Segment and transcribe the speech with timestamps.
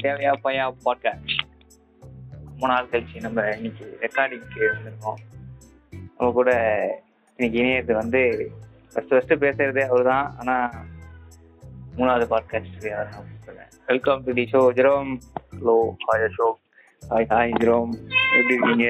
[0.00, 1.32] To தேவையா பையா podcast
[2.44, 5.18] ரொம்ப நாள் கழிச்சு நம்ம இன்னைக்கு ரெக்கார்டிங்க்கு வந்திருக்கோம்.
[6.16, 6.50] நம்ம கூட
[7.38, 8.20] இன்னைக்கு இணையது வந்து
[8.92, 10.70] ஃபர்ஸ்ட் ஃபர்ஸ்ட் பேசுறதே அவர் தான் ஆனால்
[11.96, 12.86] மூணாவது podcast
[13.86, 15.10] welcome to the show Jerome
[15.56, 16.58] hello hi Ashok
[17.10, 17.92] hi hi Jerome
[18.36, 18.88] எப்படி இருக்கீங்க?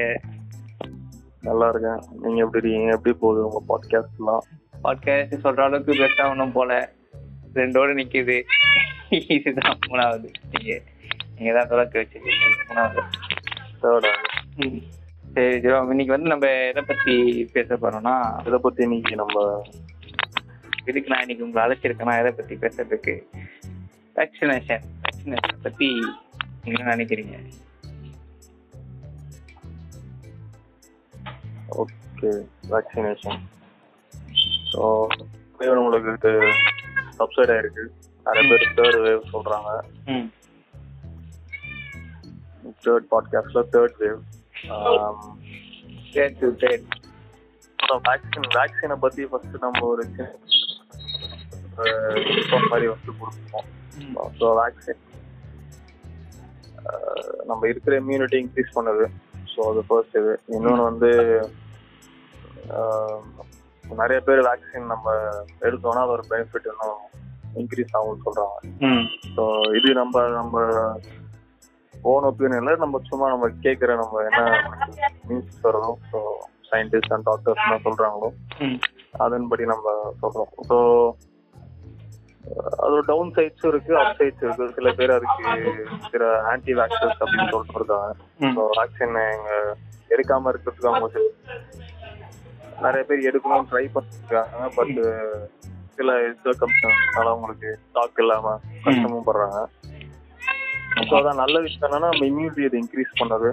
[1.41, 2.01] நல்லா இருக்கேன்.
[2.21, 2.95] நீங்க எப்படி இருக்கீங்க?
[2.95, 4.45] எப்படி போகுது உங்க பாட்காஸ்ட்லாம்
[4.83, 6.93] பாட்காஸ்ட் சொல்ற அளவுக்கு பெஸ்ட்டாக ஒன்றும் போல.
[7.53, 8.39] ரெண்டோடு நிற்கிது
[9.35, 10.27] இதுதான் மூணாவது.
[10.51, 10.83] நீங்கள்
[11.41, 12.47] நீங்கள் தான் தொடக்க வச்சிருக்கீங்க.
[12.67, 13.03] மூணாவது
[13.83, 14.09] தேர்ட்
[14.63, 14.81] ம்.
[15.33, 17.13] சரி ஜெரோம் இன்னைக்கு வந்து நம்ம எதை பற்றி
[17.53, 18.15] பேச போறோம்னா
[18.47, 19.45] இதை பத்தி இன்னைக்கு நம்ம
[20.87, 23.13] இதுக்கு நான் இன்னைக்கு உங்களை அழைச்சிருக்கேன்னா எதை பற்றி பேசுறதுக்கு?
[24.15, 25.87] வேக்சினேஷன் வேக்சினேஷன் பற்றி
[26.67, 27.35] என்ன நினைக்கிறீங்க?
[31.81, 32.31] ஓகே
[32.73, 33.41] வேக்சினேஷன்
[34.71, 34.83] ஸோ
[35.83, 36.33] உங்களுக்கு
[37.19, 37.83] சப்சைட் ஆயிருக்கு.
[38.25, 39.71] நிறைய பேர் தேர்ட் வேவ் சொல்றாங்க.
[40.13, 40.27] ம்.
[42.83, 44.19] தேர்ட் பாட்காஸ்ட்ல தேர்ட் வேவ்
[46.13, 46.77] சரி சரி சரி
[48.05, 50.27] வேக்சின் வேக்சினை பத்தி ஃபர்ஸ்ட் நம்ம ஒரு சின்ன
[52.65, 53.67] மாதிரி வந்து கொடுப்போம்.
[54.37, 55.01] ஸோ வேக்சின்
[57.45, 59.05] நம்ம இருக்கிற இம்யூனிட்டி இன்க்ரீஸ் பண்ணுது.
[59.51, 60.33] ஸோ அது ஃபர்ஸ்ட் இது.
[60.53, 61.09] இன்னொன்று வந்து
[62.73, 63.23] ஆஹ்,
[63.83, 65.07] நிறைய பேர் வேக்சின் நம்ம
[65.61, 67.01] எடுத்தோம்னா அதோட பெனிஃபிட் இன்னும்
[67.55, 68.57] இன்க்ரீஸ் ஆகும்னு சொல்றாங்க.
[68.87, 69.05] ம்.
[69.35, 69.43] ஸோ
[69.77, 70.55] இது நம்ம நம்ம
[72.03, 74.41] ஓன் ஒப்பீனியன்ல நம்ம சும்மா நம்ம கேட்குற நம்ம என்ன
[75.27, 76.19] நியூஸ் வருதோ ஸோ
[76.69, 78.29] சயின்டிஸ்ட் அண்ட் டாக்டர்ஸ் என்ன சொல்றாங்களோ
[78.61, 78.77] ம்.
[79.17, 79.87] அதன்படி நம்ம
[80.21, 80.51] சொல்றோம்.
[80.69, 80.77] ஸோ
[82.77, 84.67] அதோட டவுன் சைட்ஸும் இருக்கு அப் சைட்ஸ் இருக்கு.
[84.77, 85.51] சில பேர் அதுக்கு
[86.11, 88.09] சில ஆன்டி வேக்சர்ஸ் அப்படின்னு சொல்லிட்டு இருக்காங்க.
[88.55, 89.51] ஸோ வேக்சின் எங்க
[90.11, 91.19] எடுக்காம இருக்கிறதுக்கு அவங்க
[92.85, 94.71] நிறைய பேர் எடுக்கணும்னு ட்ரை பண்ணிருக்காங்க.
[94.77, 94.95] பட்
[95.97, 96.11] சில
[96.43, 98.55] சர்க்கம்ஸ்டன்ஸ்னால அவங்களுக்கு ஸ்டாக் இல்லாம
[98.85, 99.59] கஷ்டமும் படுறாங்க.
[101.09, 103.49] ஸோ அதான் நல்ல விஷயம் என்னன்னா நம்ம இம்யூனிட்டி இது இன்க்ரீஸ் பண்ணது.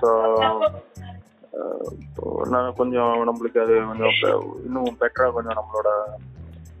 [0.00, 0.08] ஸோ
[2.52, 4.14] நான் கொஞ்சம் நம்மளுக்கு அது கொஞ்சம்
[4.66, 5.90] இன்னும் பெட்டரா கொஞ்சம் நம்மளோட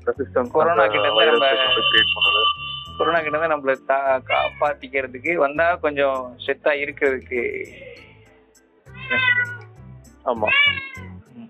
[0.08, 2.42] ரெசிஸ்டன்ஸ் கொரோனா கிட்ட கிரியேட் பண்ணுது.
[2.98, 3.74] கொரோனா கிட்ட இருந்து நம்மளை
[4.30, 7.42] காப்பாத்திக்கிறதுக்கு வந்தா கொஞ்சம் ஸ்ட்ரெத்தா இருக்கிறதுக்கு
[10.32, 10.48] ஆமா.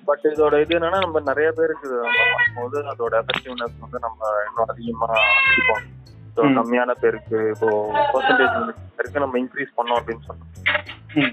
[0.09, 5.84] பட் இதோட இது என்னன்னா நம்ம நிறைய பேருக்கு பண்ணும்போது அதோட எஃபெக்டிவ்னஸ் வந்து நம்ம இன்னும் அதிகமா வச்சுப்போம்
[6.34, 6.40] ஸோ.
[6.58, 7.68] கம்மியான பேருக்கு இப்போ
[8.12, 8.54] பர்சன்டேஜ்
[8.96, 10.50] பேருக்கு நம்ம இன்க்ரீஸ் பண்ணோம் அப்படின்னு சொன்னோம்.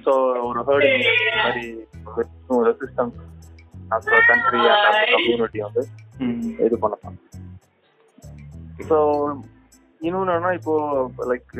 [0.06, 0.14] ஸோ
[0.48, 1.06] ஒரு ஹேர்டிங்
[1.44, 1.66] மாதிரி
[2.70, 3.20] resistance
[3.94, 4.20] and as a
[5.14, 5.82] community வந்து
[6.66, 7.16] இது பண்ணலாம்.
[8.90, 8.98] ஸோ
[10.02, 10.76] இன்னொன்னு இப்போ
[11.32, 11.52] லைக்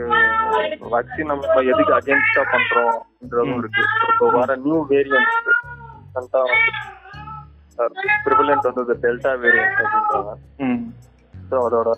[0.94, 3.84] வேக்சின் நம்ம எதுக்கு அகேன்ஸ்டா பண்றோம்ன்றதும் இருக்கு.
[4.12, 5.34] இப்போ வர நியூ வேரியன்ட்
[8.26, 10.32] ப்ரிவலண்ட் வந்து டெல்டா வேரியன்ட் அப்படின்றாங்க
[11.50, 11.90] ஸோ அதோட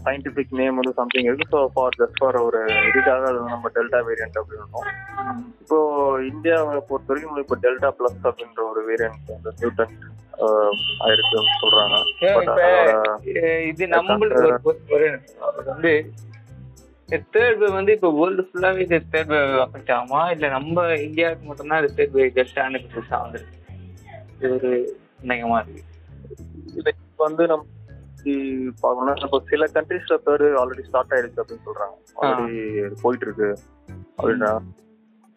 [0.00, 4.38] சயின்டிபிக் நேம் வந்து சம்திங் இருக்கு ஸோ ஃபார் ஜஸ்ட் ஃபார் ஒரு இதுக்காக அது நம்ம டெல்டா வேரியன்ட்
[4.40, 4.92] அப்படின்னு
[5.62, 5.78] இப்போ
[6.26, 9.94] இந்தியாவை பொறுத்த வரைக்கும் இப்போ டெல்டா பிளஸ் அப்படின்ற ஒரு வேரியன்ட் அந்த நியூட்டன்
[11.02, 11.98] ஆயிருக்குன்னு சொல்றாங்க.
[13.66, 14.40] இது நம்மளுக்கு
[14.94, 15.20] ஒரு-
[15.66, 15.92] வந்து
[17.32, 21.82] தேர்ட் வேவ் வந்து இப்போ வேர்ல்டு ஃபுல்லாவே இது தேர்ட் வேவ் அஃபெக்ட் ஆகுமா இல்ல நம்ம இந்தியாவுக்கு மட்டும்தான்
[21.82, 23.54] இது தேர்ட் வேவ் ஜஸ்டான புதுசா வந்துருக்கு?
[24.34, 24.70] இது ஒரு
[25.18, 25.82] சந்தேகமா இருக்கு.
[26.74, 27.64] இப்ப வந்து நம்ம
[28.26, 28.44] இப்படி
[28.82, 31.94] பார்க்கணும்னா இப்போ சில கண்ட்ரீஸ்ல தேர்டு ஆல்ரெடி ஸ்டார்ட் ஆயிடுச்சு அப்படின்னு சொல்றாங்க.
[32.18, 32.56] ஆல்ரெடி
[33.02, 33.48] போயிட்டு இருக்கு
[34.18, 34.50] அப்படின்னா.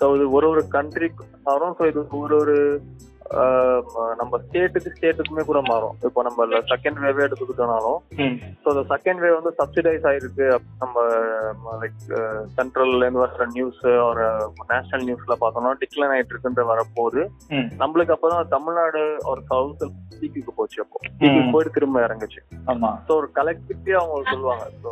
[0.02, 0.62] ஸோ இது ஒரு ஒரு
[1.78, 2.56] ஸோ இது ஒரு ஒரு
[4.20, 5.96] நம்ம ஸ்டேட்டுக்கு ஸ்டேட்டுக்குமே கூட மாறும்.
[6.08, 8.00] இப்போ நம்ம செகண்ட் வேவே எடுத்துக்கிட்டோம்னாலும்
[8.62, 10.48] ஸோ அந்த செகண்ட் வேவ் வந்து சப்சிடைஸ் ஆயிருக்கு.
[10.82, 11.04] நம்ம
[11.82, 12.00] லைக்
[12.58, 14.26] சென்ட்ரல்ல இருந்து வர நியூஸ் ஒரு
[14.72, 17.22] நேஷனல் நியூஸ்ல பார்த்தோம்னா டிக்ளைன் ஆயிட்டு இருக்குன்ற வரப்போது
[17.84, 19.04] நம்மளுக்கு அப்பதான் தமிழ்நாடு
[19.34, 19.86] ஒரு சவுத்
[20.20, 21.00] பீக்குக்கு போச்சு அப்போ.
[21.54, 22.42] போயிட்டு திரும்ப இறங்குச்சு.
[22.74, 22.92] ஆமா.
[23.08, 24.66] ஸோ ஒரு கலெக்டிவிட்டி அவங்க சொல்லுவாங்க.
[24.84, 24.92] ஸோ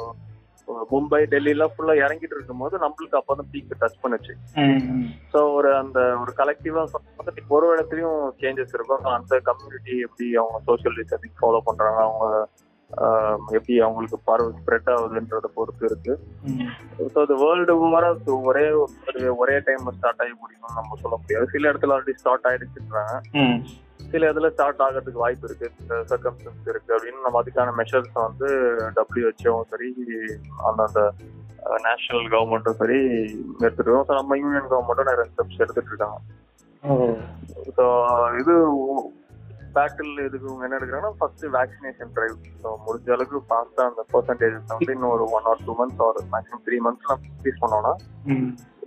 [0.92, 4.34] மும்பை டெல்லி எல்லாம் ஃபுல்லா இறங்கிட்டு இருக்கும்போது நம்மளுக்கு அப்பதான் பீக் டச் பண்ணுச்சு.
[5.34, 6.84] ஸோ ஒரு அந்த ஒரு கலெக்டிவா
[7.58, 9.06] ஒரு இடத்துலயும் சேஞ்சஸ் இருக்கும்.
[9.18, 12.28] அந்த கம்யூனிட்டி எப்படி அவங்க சோஷியல் டிஸ்டன்சிங் ஃபாலோ பண்றாங்க அவங்க
[13.58, 16.14] எப்படி அவங்களுக்கு பரவ ஸ்ப்ரெட் ஆகுதுன்றத பொறுத்து இருக்கு.
[17.14, 18.12] ஸோ அது வேர்ல்டு ஓவரா
[18.52, 21.48] ஒரே ஒரு ஒரே டைம் ஸ்டார்ட் ஆகி முடியும்னு நம்ம சொல்ல முடியாது.
[21.56, 23.16] சில இடத்துல ஆல்ரெடி ஸ்டார்ட் ஆயிடுச்சுன்றாங்க
[24.12, 25.68] சில இதுல ஸ்டார்ட் ஆகிறதுக்கு வாய்ப்பு இருக்கு.
[26.12, 26.92] சர்க்கம்ஸ்டன்ஸ் இருக்கு.
[26.96, 28.50] அப்படின்னு நம்ம அதுக்கான மெஷர்ஸ் வந்து
[28.98, 29.90] டபிள்யூஹெச்ஓவும் சரி
[30.70, 31.02] அந்தந்த
[31.86, 33.00] நேஷனல் கவர்மெண்ட்டும் சரி
[33.66, 36.18] எடுத்துருக்கோம் ஸோ நம்ம யூனியன் கவர்மெண்ட்டும் நிறைய ஸ்டெப்ஸ் எடுத்துட்டு இருக்காங்க.
[37.78, 37.86] ஸோ
[38.42, 38.54] இது
[39.76, 45.14] பேட்டில் இதுக்கு என்ன எடுக்கிறாங்கன்னா ஃபர்ஸ்ட் வேக்சினேஷன் ட்ரைவ் ஸோ முடிஞ்ச அளவுக்கு ஃபாஸ்டா அந்த பர்சன்டேஜஸ் வந்து இன்னும்
[45.16, 47.94] ஒரு one or two months or maximum three months நம்ம இன்க்ரீஸ் பண்ணோம்னா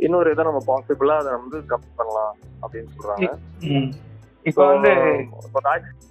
[0.06, 2.32] இன்னொரு இதை நம்ம பாசிபிளா அதை வந்து கம்மி பண்ணலாம்
[2.62, 3.28] அப்படின்னு சொல்றாங்க.
[3.72, 3.90] ம்.
[4.46, 4.90] இப்போ வந்து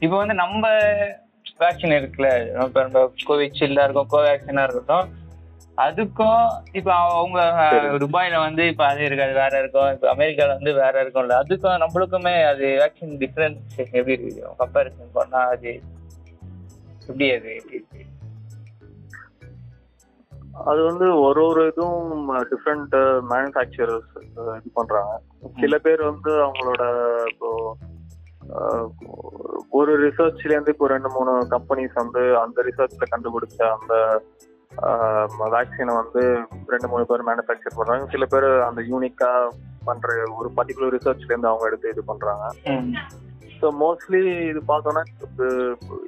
[0.01, 0.63] இப்போ வந்து நம்ம
[1.59, 2.29] வேக்சின் இருக்குல்ல
[2.65, 2.99] இப்போ நம்ம
[3.29, 5.07] கோவிஷீல்டா இருக்கும் கோவேக்சினா இருக்கட்டும்.
[5.77, 6.41] அதுக்கும்
[6.71, 7.39] இப்ப அவங்க.
[8.03, 9.91] துபாயில வந்து இப்ப அது இருக்காது வேற இருக்கும்.
[9.91, 11.37] இப்ப அமெரிக்கால வந்து வேற இருக்கும்ல.
[11.43, 14.53] அதுக்கும் நம்மளுக்குமே அது வேக்சின் டிஃபரன்ஸ் எப்படி இருக்கு?
[14.59, 15.73] கம்பேரிசன் பண்ணா அது
[17.09, 17.53] எப்படி அது?
[17.71, 18.05] எப்படி
[20.67, 22.15] அது வந்து ஒரு ஒரு இதுவும்
[22.51, 22.95] டிஃப்ரெண்ட்
[23.31, 25.13] மேனுஃபேக்சரர்ஸ் இது பண்றாங்க.
[25.61, 26.83] சில பேர் வந்து அவங்களோட
[27.31, 27.49] இப்போ
[29.77, 33.93] ஒரு ரிசர்ச்ல இருந்து இப்போ ரெண்டு மூணு கம்பெனிஸ் வந்து அந்த ரிசர்ச்ல கண்டுபிடிச்ச அந்த
[35.55, 36.21] வேக்சினை வந்து
[36.73, 38.05] ரெண்டு மூணு பேர் மேனுஃபேக்சர் பண்றாங்க.
[38.13, 39.31] சில பேர் அந்த யூனிக்கா
[39.87, 42.45] பண்ற ஒரு பர்டிகுலர் ரிசர்ச்ல இருந்து அவங்க எடுத்து இது பண்றாங்க.
[43.61, 45.01] ஸோ மோஸ்ட்லி இது பார்த்தோன்னா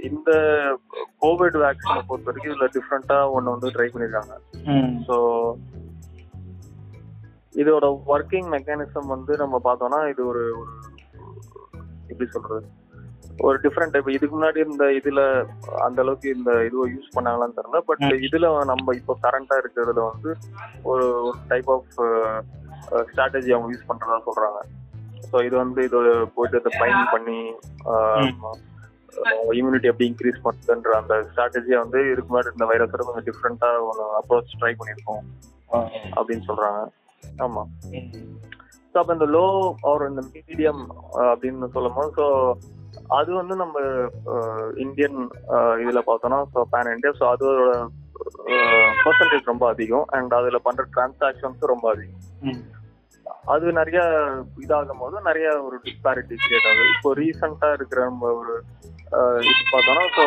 [0.10, 0.32] இந்த
[1.24, 4.34] கோவிட் வேக்சினை பொறுத்த வரைக்கும் இதுல டிஃப்ரெண்டா ஒன்று வந்து ட்ரை பண்ணிருக்காங்க.
[5.08, 5.18] ஸோ
[7.62, 10.74] இதோட ஒர்க்கிங் மெக்கானிசம் வந்து நம்ம பார்த்தோம்னா இது ஒரு ஒரு
[12.12, 12.62] எப்படி சொல்றது?
[13.48, 15.22] ஒரு டிஃப்ரெண்ட் டைப் இதுக்கு முன்னாடி இந்த இதுல
[15.86, 17.80] அந்த அளவுக்கு இந்த இதுவை யூஸ் பண்ணாங்களான்னு தெரியல.
[17.90, 18.02] பட்.
[18.28, 20.31] இதுல நம்ம இப்போ கரண்டா இருக்கிறதுல வந்து
[20.92, 21.92] ஒரு ஒரு டைப் ஆஃப்
[23.10, 24.62] ஸ்ட்ராட்டஜி அவங்க யூஸ் பண்றதா சொல்றாங்க.
[25.30, 25.98] ஸோ இது வந்து இது
[26.36, 27.38] போயிட்டு இதை பைன் பண்ணி
[29.60, 34.60] இம்யூனிட்டி எப்படி இன்க்ரீஸ் பண்ணுதுன்ற அந்த ஸ்ட்ராட்டஜியை வந்து இதுக்கு முன்னாடி இந்த வைரஸோட கொஞ்சம் டிஃப்ரெண்டா ஒன்று அப்ரோச்
[34.62, 35.24] ட்ரை பண்ணியிருக்கோம்.
[36.18, 36.80] அப்படின்னு சொல்றாங்க.
[37.46, 37.64] ஆமா.
[38.92, 39.46] ஸோ அப்போ இந்த லோ
[39.90, 40.82] ஆர் இந்த மீடியம்
[41.26, 42.26] அப்படின்னு சொல்லும் போது ஸோ
[43.18, 43.78] அது வந்து நம்ம
[44.84, 45.18] இந்தியன்
[45.82, 47.62] இதில் பார்த்தோம்னா ஸோ பேன் இந்தியா ஸோ அதோட
[49.04, 50.06] பர்சன்டேஜ் ரொம்ப அதிகம்.
[50.16, 52.20] அண்ட் அதில் பண்ணுற டிரான்சாக்ஷன்ஸும் ரொம்ப அதிகம்.
[53.48, 54.00] அது நிறைய
[54.64, 56.90] இதாகும் போது நிறைய ஒரு டிஸ்பாரிட்டி கிரியேட் ஆகுது.
[56.94, 58.54] இப்போ ரீசெண்டாக இருக்கிற நம்ம ஒரு
[59.16, 60.26] அஹ், இது பார்த்தோம்னா ஸோ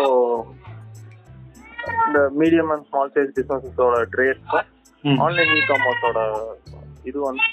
[2.05, 4.71] இந்த மீடியம் அண்ட் ஸ்மால் சைஸ் பிஸ்னஸஸோட ட்ரேட்ஸும்
[5.25, 6.21] ஆன்லைன் இ காமர்ஸோட
[7.05, 7.47] இது வந்து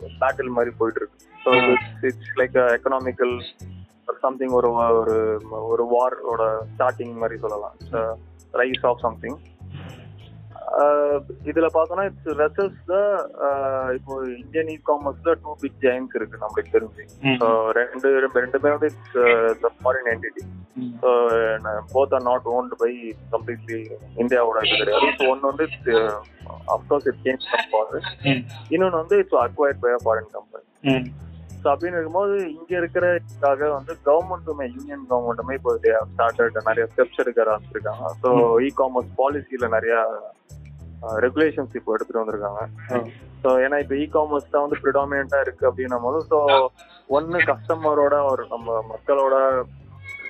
[0.00, 1.50] பேட்டில் மாதிரி போயிட்டு இருக்கு so
[2.02, 3.34] it's like economical
[4.20, 5.16] something ஒரு ஒரு
[5.52, 6.42] ஒரு வாரோட
[6.72, 7.74] ஸ்டார்டிங் மாதிரி சொல்லலாம்.
[8.54, 9.38] ரைஸ் ஆஃப் சம்திங்
[11.50, 12.96] இதுல பார்த்தோம்னா இட்ஸ் த
[13.96, 17.04] இப்போ இந்தியன் இ காமர்ஸ்ல டூ பிக் ஜெயின்ஸ் இருக்கு நம்மளுக்கு தெரிஞ்சு
[17.80, 20.44] ரெண்டு ரெண்டுமே வந்து it's foreign entity
[21.02, 21.10] so
[21.94, 22.90] both are not owned by
[23.32, 23.78] completely
[24.22, 25.08] இந்தியாவோட இது கிடையாது.
[25.18, 25.66] ஸோ ஒன்று வந்து
[26.74, 28.02] அஃப்கோர்ஸ் இட் சேஞ்ச் கம்பெனி
[28.74, 30.64] இன்னொன்று வந்து it's acquired by foreign company
[31.62, 35.72] so அப்படின்னு இருக்கும்போது இங்க இருக்கிற இதுக்காக வந்து கவர்மெண்ட்டுமே யூனியன் கவர்மெண்ட்டுமே இப்போ
[36.12, 38.04] ஸ்டார்டட் நிறைய ஸ்டெப்ஸ் எடுக்க ஆரம்பிச்சிருக்காங்க.
[38.22, 38.28] ஸோ
[38.66, 39.94] இ காமர்ஸ் பாலிசியில நிறைய
[41.24, 42.62] ரெகுலேஷன்ஸ் இப்போ எடுத்துட்டு வந்திருக்காங்க.
[43.42, 46.38] ஸோ ஏன்னா இப்போ இ காமர்ஸ் தான் வந்து ப்ரிடாமினா இருக்கு அப்படின்னும் போது ஸோ
[47.16, 49.36] ஒன்று கஸ்டமரோட ஒரு நம்ம மக்களோட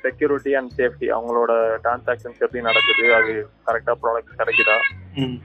[0.05, 1.53] செக்யூரிட்டி அண்ட் சேஃப்டி அவங்களோட
[1.85, 3.33] டிரான்சாக்ஷன்ஸ் எப்படி நடக்குது அது
[3.67, 4.77] கரெக்டாக ப்ராடக்ட்ஸ் கிடைக்குதா?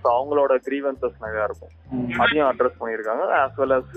[0.02, 1.72] ஸோ அவங்களோட கிரீவன்சஸ் நிறையா இருக்கும்.
[2.24, 3.96] அதையும் அட்ரஸ் பண்ணியிருக்காங்க ஆஸ் வெல் அஸ்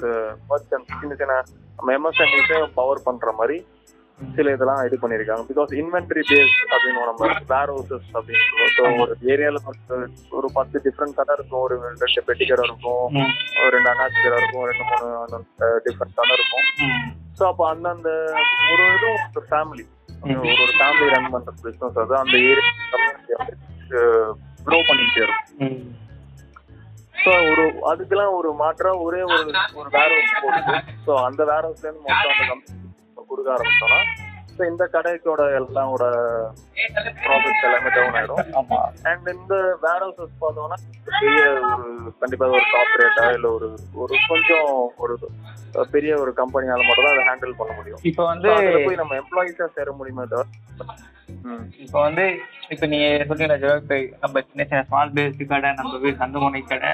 [0.50, 1.34] மர்ச்சன்ட் சின்ன சின்ன
[1.78, 3.58] நம்ம எம்எஸ்எம்இஸையும் பவர் பண்ற மாதிரி
[4.36, 5.42] சில இதெல்லாம் இது பண்ணியிருக்காங்க.
[5.50, 8.46] பிகாஸ் இன்வென்டரி பேஸ் அப்படின்னு நம்ம வேர் ஹவுசஸ் அப்படின்னு
[8.76, 9.00] சொல்லுவோம்.
[9.02, 9.58] ஒரு ஏரியால
[10.38, 11.62] ஒரு பத்து டிஃப்ரெண்ட் கடை இருக்கும்.
[11.66, 13.04] ஒரு ரெண்டு பெட்டி கடை இருக்கும்.
[13.62, 14.64] ஒரு ரெண்டு அண்ணாச்சி கடை இருக்கும்.
[14.70, 15.42] ரெண்டு மூணு
[15.88, 16.64] டிஃப்ரெண்ட் கடை இருக்கும்.
[17.38, 18.10] ஸோ அப்போ அந்தந்த
[18.72, 19.84] ஒரு இதுவும் ஒரு ஃபேமிலி
[20.24, 23.34] ஒரு ஒரு ஃபேமிலி ரன் பண்ற பிசினஸ் அது அந்த ஏரியா கம்யூனிட்டி
[24.66, 25.76] க்ரோ பண்ணிக்கிட்டே இருக்கும்.
[27.24, 29.44] ஸோ ஒரு அதுக்கெல்லாம் ஒரு மாற்றா ஒரே ஒரு
[29.80, 30.74] ஒரு வேர் ஹவுஸ் போட்டு
[31.06, 32.84] ஸோ அந்த வேர் ஹவுஸ்ல இருந்து மொத்தம் அந்த கம்பெனி
[33.28, 34.00] கொடுக்க ஆரம்பிச்சோம்னா
[34.56, 36.04] ஸோ இந்த கடைக்கோட எல்லாமோட
[37.24, 38.44] ப்ராஃபிட்ஸ் எல்லாமே டவுன் ஆயிடும்.
[39.10, 43.68] அண்ட் இந்த வேர் ஹவுசஸ் பார்த்தோம்னா பெரிய ஒரு கண்டிப்பா ஒரு கார்பரேட்டா இல்ல ஒரு
[44.04, 44.70] ஒரு கொஞ்சம்
[45.04, 45.16] ஒரு
[45.94, 48.00] பெரிய ஒரு கம்பெனியால மட்டும் தான் அதை ஹேண்டில் பண்ண முடியும்.
[48.10, 48.48] இப்போ வந்து
[48.86, 50.46] போய் நம்ம எம்ப்ளாயிஸா சேர முடியுமே தவிர.
[51.84, 52.24] இப்போ வந்து
[52.74, 56.90] இப்போ நீங்க சொன்னீங்க இப்போ நம்ம சின்ன சின்ன ஸ்மால் பேஸ்ட் கடை நம்ம வீடு சந்தமுனை கடை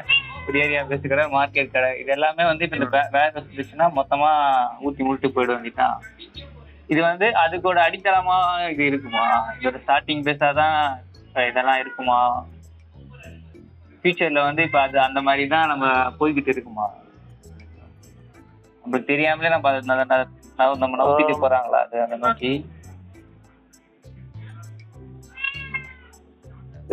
[0.46, 4.30] ஒரு ஏரியா பேஸ்ட் கடை மார்க்கெட் கடை இது எல்லாமே வந்து இப்போ இந்த வேற இருந்துச்சுன்னா மொத்தமா
[4.86, 5.96] ஊத்தி முழுட்டு போயிட வேண்டியதான்
[6.92, 8.36] இது வந்து அதுக்கோட அடித்தளமா
[8.72, 9.24] இது இருக்குமா?
[9.58, 10.76] இதோட ஸ்டார்டிங் பேஸா தான்
[11.50, 12.18] இதெல்லாம் இருக்குமா?
[14.00, 15.86] ஃபியூச்சர்ல வந்து இப்போ அது அந்த மாதிரி தான் நம்ம
[16.20, 16.86] போய்கிட்டு இருக்குமா?
[18.84, 19.82] நம்ம தெரியாமலே நம்ம அதை
[20.80, 21.80] நம்ம நோக்கிட்டு போறாங்களா?
[21.86, 22.52] அது அதை நோக்கி.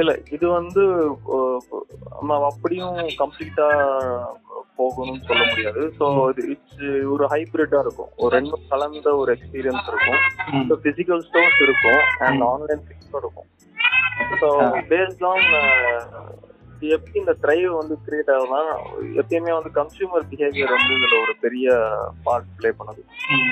[0.01, 0.83] இல்ல இது வந்து
[2.17, 3.65] நம்ம அப்படியும் கம்ப்ளீட்டா
[4.79, 5.81] போகணும்னு சொல்ல முடியாது.
[5.99, 6.83] ஸோ இது இட்ஸ்
[7.13, 8.11] ஒரு ஹைபிரிட்டா இருக்கும்.
[8.23, 10.21] ஒரு ரெண்டும் கலந்த ஒரு எக்ஸ்பீரியன்ஸ் இருக்கும்.
[10.69, 12.01] ஸோ பிசிக்கல் ஸ்டோர்ஸ் இருக்கும்.
[12.27, 13.49] அண்ட் ஆன்லைன் ஸ்டோர் இருக்கும்.
[14.43, 14.49] ஸோ
[14.93, 15.47] பேஸ்ட் ஆன்
[16.95, 18.59] எப்படி இந்த ட்ரைவ் வந்து கிரியேட் ஆகுதுன்னா
[19.21, 21.67] எப்பயுமே வந்து கன்சியூமர் பிஹேவியர் வந்து இதுல ஒரு பெரிய
[22.25, 23.01] பார்ட் ப்ளே பண்ணுது.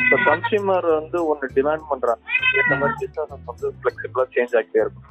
[0.09, 2.21] ஸோ கன்சியூமர் வந்து ஒன்று டிமாண்ட் பண்றாங்க.
[2.59, 5.09] ஏற்ற மாதிரி பிஸ்னஸ் வந்து ஃபிளெக்சிபிளா சேஞ்ச் ஆகிட்டே இருக்கும்.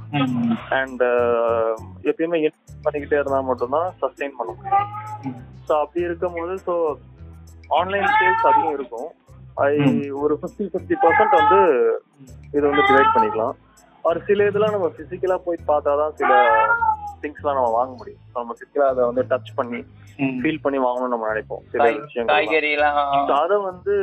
[0.78, 1.04] அண்ட்
[2.12, 4.88] எப்பயுமே இன்வெஸ்ட் பண்ணிக்கிட்டே இருந்தா மட்டும்தான் சஸ்டெயின் பண்ண முடியும்.
[5.68, 6.74] ஸோ அப்படி இருக்கும்போது ஸோ
[7.80, 9.08] ஆன்லைன் சேல்ஸ் அதிகம் இருக்கும்.
[9.68, 9.70] ஐ
[10.22, 11.60] ஒரு ஃபிஃப்டி ஃபிஃப்டி பர்சன்ட் வந்து
[12.56, 13.54] இது வந்து டிவைட் பண்ணிக்கலாம்.
[14.08, 16.32] ஒரு சில இதெல்லாம் நம்ம பிசிக்கலா போய் பார்த்தாதான் சில
[17.22, 18.24] திங்ஸ்லாம் நம்ம வாங்க முடியும்.
[18.38, 19.80] நம்ம சிட்டில அதை வந்து டச் பண்ணி.
[20.42, 21.62] ஃபீல் பண்ணி வாங்கணும்னு நம்ம நினைப்போம்.
[21.72, 23.94] சில விஷயங்கள் அதை வந்து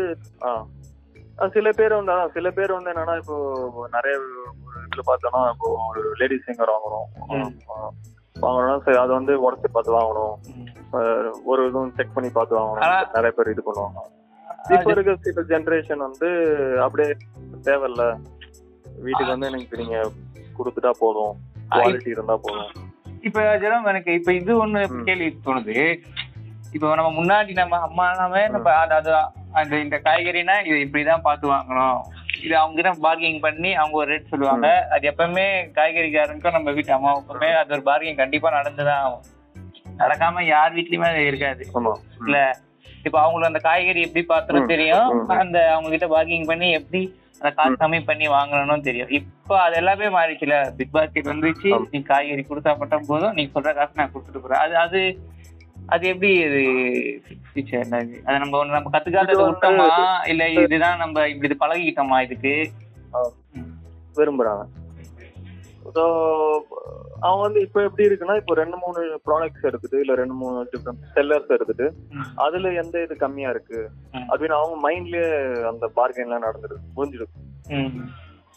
[1.53, 3.35] சில பேர் வந்து அதான் சில பேர் வந்து என்னன்னா இப்போ
[3.95, 4.15] நிறைய
[4.87, 7.07] இதுல பார்த்தோம்னா இப்போ ஒரு லேடிஸ் சிங்கர் வாங்குறோம்.
[8.43, 10.35] வாங்குறோம்னா சரி அதை வந்து உடச்சி பார்த்து வாங்கணும்.
[11.51, 13.09] ஒரு இதுவும் செக் பண்ணி பார்த்து வாங்கணும்.
[13.15, 14.01] நிறைய பேர் இது பண்ணுவாங்க.
[14.75, 16.29] இப்ப இருக்க சில ஜெனரேஷன் வந்து
[16.85, 17.09] அப்படியே
[17.67, 18.03] தேவையில்ல.
[19.05, 19.97] வீட்டுக்கு வந்து எனக்கு நீங்க
[20.57, 21.33] கொடுத்துட்டா போதும்.
[21.73, 22.71] குவாலிட்டி இருந்தா போதும்.
[23.27, 24.81] இப்ப ஜெரம் எனக்கு இப்ப இது ஒண்ணு.
[25.03, 25.77] கேள்வி தோணுது.
[26.75, 29.13] இப்போ நம்ம முன்னாடி நம்ம அம்மா எல்லாமே நம்ம அது
[29.59, 31.99] அந்த இந்த காய்கறினா இது இப்படிதான் பார்த்து வாங்கணும்.
[32.45, 34.67] இது அவங்க கிட்ட பார்கிங் பண்ணி அவங்க ஒரு ரேட் சொல்லுவாங்க.
[34.95, 35.45] அது எப்பவுமே
[35.77, 39.25] காய்கறிக்காரனுக்கும் நம்ம வீட்டு அம்மாவுக்குமே அது ஒரு பார்கிங் கண்டிப்பா நடந்துதான் ஆகும்.
[40.01, 41.65] நடக்காம யார் வீட்லயுமே அது இருக்காது.
[42.25, 42.37] இல்ல
[43.07, 45.09] இப்ப அவங்களுக்கு அந்த காய்கறி எப்படி பாத்திரம் தெரியும்.
[45.43, 47.01] அந்த அவங்க கிட்ட பார்கிங் பண்ணி எப்படி
[47.39, 49.11] அந்த காசு கம்மி பண்ணி வாங்கணும்னு தெரியும்.
[49.19, 51.71] இப்போ அது எல்லாமே மாறிச்சுல பிக் பாஸ்கெட் வந்துச்சு.
[51.93, 53.35] நீ காய்கறி கொடுத்தா மட்டும் போதும்.
[53.39, 54.63] நீ சொல்ற காசு நான் கொடுத்துட்டு போறேன்.
[54.65, 55.01] அது அது
[55.93, 56.61] அது எப்படி அது
[58.25, 59.87] அதை நம்ம ஒண்ணு நம்ம கத்துக்காததை விட்டோமா?
[60.31, 62.53] இல்ல இதுதான் நம்ம இப்படி இது பழகிட்டோமா இதுக்கு?
[64.19, 64.63] விரும்புறாங்க.
[65.95, 66.03] ஸோ
[67.25, 71.51] அவங்க வந்து இப்போ எப்படி இருக்குன்னா இப்போ ரெண்டு மூணு ப்ராடக்ட்ஸ் இருக்குது இல்ல ரெண்டு மூணு டிஃப்ரெண்ட் செல்லர்ஸ்
[71.57, 71.85] இருக்குது.
[72.45, 73.79] அதுல எந்த இது கம்மியா இருக்கு.
[74.29, 75.29] அப்படின்னு அவங்க மைண்ட்லயே
[75.71, 77.39] அந்த பார்கென்லாம் நடந்துருக்கு புரிஞ்சிருக்கு.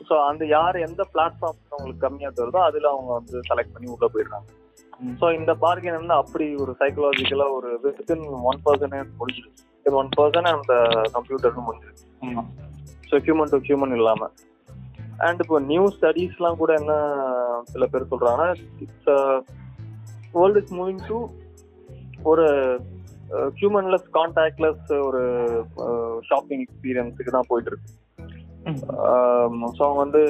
[0.08, 4.48] ஸோ அந்த யார் எந்த பிளாட்ஃபார்ம் அவங்களுக்கு கம்மியா தருதோ அதுல அவங்க வந்து செலக்ட் பண்ணி உள்ள போயிடுறாங்க.
[5.20, 9.64] ஸோ இந்த பார்கென் வந்து அப்படி ஒரு சைக்கலாஜிக்கலா ஒரு வித்தின் ஒன் பர்சன்ட் முடிஞ்சிருக்கு
[10.00, 10.74] ஒன் பர்சன்ட் அந்த
[11.16, 12.04] கம்ப்யூட்டருக்கு முடிஞ்சிருக்கு
[13.10, 14.30] ஸோ ஹியூமன் டு ஹியூமன் இல்லாம
[15.24, 16.92] அண்ட் இப்போ நியூ ஸ்டடீஸ்லாம் கூட என்ன
[17.72, 18.48] சில பேர் சொல்றாங்கன்னா
[18.84, 19.10] it's
[20.36, 21.18] world is moving to
[22.30, 22.46] ஒரு
[23.60, 25.22] ஹியூமன்லெஸ் கான்டாக்ட்லெஸ் ஒரு
[26.30, 27.88] ஷாப்பிங் எக்ஸ்பீரியன்ஸுக்கு தான் போயிட்டு இருக்கு.
[29.76, 30.22] ஸோ அவங்க வந்து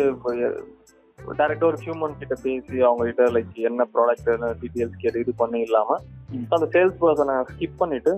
[1.38, 5.60] டேரக்டா ஒரு ஹியூமன் கிட்ட பேசி அவங்க கிட்ட லைக் என்ன ப்ராடக்ட் என்ன டீட்டெயில்ஸ் கேட்டு இது பண்ணி
[5.68, 5.90] இல்லாம.
[6.56, 8.12] அந்த சேல்ஸ் பர்சனை ஸ்கிப் பண்ணிட்டு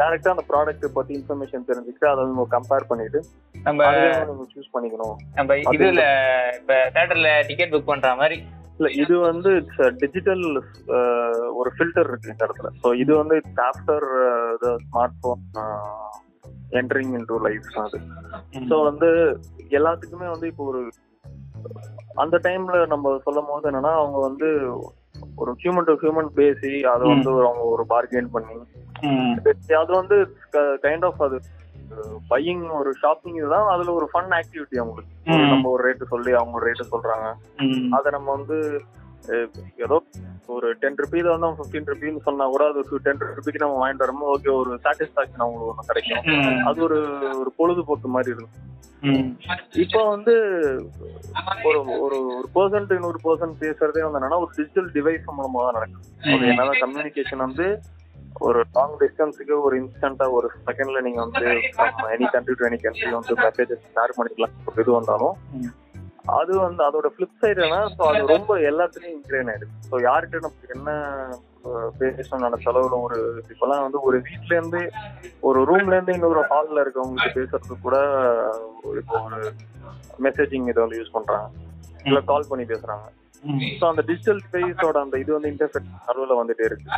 [0.00, 3.20] டேரக்டா அந்த ப்ராடக்ட் பத்தி இன்ஃபர்மேஷன் தெரிஞ்சுக்கிட்டு அதை நம்ம கம்பேர் பண்ணிட்டு
[3.68, 5.16] நம்ம சூஸ் பண்ணிக்கணும்.
[5.38, 6.04] நம்ம இதுல
[6.58, 8.38] இப்ப தியேட்டர்ல டிக்கெட் புக் பண்ற மாதிரி.
[8.78, 10.44] இல்ல இது வந்து இட்ஸ் டிஜிட்டல்
[11.58, 12.70] ஒரு ஃபில்டர் இருக்கு இந்த இடத்துல.
[12.82, 14.06] ஸோ இது வந்து it's after
[14.64, 15.44] the smart phone
[16.80, 18.00] entering in to life அது.
[18.70, 19.08] ஸோ வந்து
[19.78, 20.82] எல்லாத்துக்குமே வந்து இப்போ ஒரு
[22.22, 24.48] அந்த டைம்ல நம்ம சொல்லும் போது என்னன்னா அவங்க வந்து
[25.40, 28.56] ஒரு ஹியூமன் டு ஹியூமன் பேசி அதை வந்து அவங்க ஒரு பார்கெயின் பண்ணி.
[29.82, 30.16] அது வந்து
[30.84, 31.38] கைண்ட் ஆஃப் அது
[32.32, 35.12] பையிங் ஒரு ஷாப்பிங் இதுதான் அதுல ஒரு ஃபன் ஆக்டிவிட்டி அவங்களுக்கு.
[35.52, 37.28] நம்ம ஒரு ரேட்டு சொல்லி அவங்க ரேட்டு சொல்றாங்க.
[37.96, 38.58] அதை நம்ம வந்து
[39.84, 39.96] ஏதோ
[40.54, 44.32] ஒரு டென் ருபீஸ் வந்து அவங்க ஃபிஃப்டீன் ருபீன்னு சொன்னா கூட அது டென் ருபீக்கு நம்ம வாங்கிட்டு வரும்போது
[44.36, 46.24] ஓகே ஒரு சாட்டிஸ்பாக்சன் அவங்களுக்கு ஒன்று கிடைக்கும்.
[46.68, 46.98] அது ஒரு
[47.42, 48.56] ஒரு பொழுதுபோக்கு மாதிரி இருக்கும்.
[49.84, 50.34] இப்போ வந்து
[51.68, 56.46] ஒரு ஒரு ஒரு பர்சன் இன்னொரு பர்சன் பேசுறதே வந்து என்னன்னா ஒரு டிஜிட்டல் டிவைஸ் மூலமா தான் நடக்கும்
[56.50, 57.66] என்னதான் கம்யூனிகேஷன் வந்து
[58.40, 61.44] ஒரு லாங் டிஸ்டன்ஸுக்கு ஒரு இன்ஸ்டன்டா ஒரு செகண்ட்ல நீங்க வந்து
[62.12, 64.54] any country to any country வந்து மெசேஜஸ் ஷேர் பண்ணிக்கலாம்.
[64.68, 65.36] ஒரு இது வந்தாலும்.
[66.32, 69.72] அது வந்து அதோட ஃபிளிப் சைடு என்ன ஸோ அது ரொம்ப எல்லாத்துலயும் இன்க்ரீன் ஆயிடுது.
[69.88, 70.90] ஸோ யார்கிட்ட நமக்கு என்ன
[71.64, 74.80] அஹ், பேசணும் நினைச்சாலும் ஒரு இப்பெல்லாம் வந்து ஒரு வீட்ல இருந்து
[75.42, 77.98] ஒரு ரூம்ல இருந்து இன்னொரு ஹால்ல இருக்கவங்களுக்கு பேசுறதுக்கு கூட
[79.00, 79.40] இப்போ ஒரு
[80.20, 81.48] மெசேஜிங் இதை வந்து யூஸ் பண்றாங்க.
[82.04, 83.06] இல்ல கால் பண்ணி பேசுறாங்க.
[83.80, 86.88] ஸோ அந்த டிஜிட்டல் ஸ்பேஸோட அந்த இது வந்து இன்டர்ஃபெக்ட் நடுவில் வந்துட்டே இருக்கு.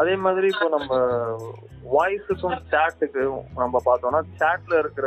[0.00, 0.90] அதே மாதிரி இப்போ நம்ம
[1.96, 3.22] வாய்ஸுக்கும் சேட்டுக்கு
[3.62, 5.06] நம்ம பார்த்தோம்னா சேட்ல இருக்கிற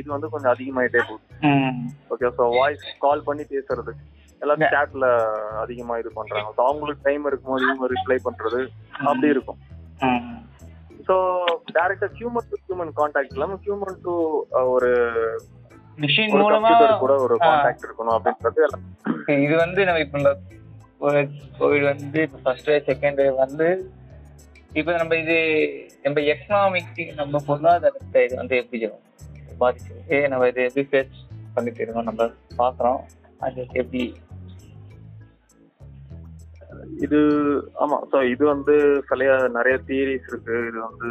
[0.00, 1.24] இது வந்து கொஞ்சம் அதிகமாயிட்டே போகுது.
[2.14, 3.94] ஓகே ஸோ வாய்ஸ் கால் பண்ணி பேசுறது.
[4.42, 5.06] எல்லாம் சேட்ல
[5.64, 6.50] அதிகமா இது பண்றாங்க.
[6.58, 8.60] ஸோ அவங்களுக்கு டைம் இருக்கும்போது இவங்க ரிப்ளை பண்றது
[9.08, 9.60] அப்படி இருக்கும்.
[11.08, 11.14] ஸோ
[11.76, 14.14] டேரக்டா ஹியூமன் டு ஹியூமன் கான்டாக்ட் இல்லாம ஹியூமன் டு
[14.74, 14.90] ஒரு
[15.98, 17.36] மிஷின் ஒரு மூலமா கூட ஒரு.
[17.42, 18.62] கான்டாக்ட் இருக்கணும் அப்படின்றது
[19.44, 20.32] இது வந்து நம்ம இப்ப இந்த
[21.58, 23.68] கோவிட் வந்து இப்போ ஃபர்ஸ்ட் வேவ் செகண்ட் வேவ் வந்து
[24.72, 25.36] இப்போ நம்ம இது
[26.04, 28.80] நம்ம எக்கனாமிக் நம்ம பொருளாதாரத்தை இது வந்து எப்படி
[29.60, 31.14] பாதிச்சிருக்கு நம்ம இது எப்படி ஃபேஸ்
[31.54, 32.08] பண்ணிட்டு இருக்கோம்?
[32.10, 32.24] நம்ம
[32.58, 33.00] பார்க்குறோம்
[33.40, 34.02] அது எப்படி?
[37.04, 37.18] இது
[37.82, 38.74] ஆமா ஸோ இது வந்து
[39.08, 40.56] சிலைய நிறைய தியரிஸ் இருக்கு.
[40.68, 41.08] இது வந்து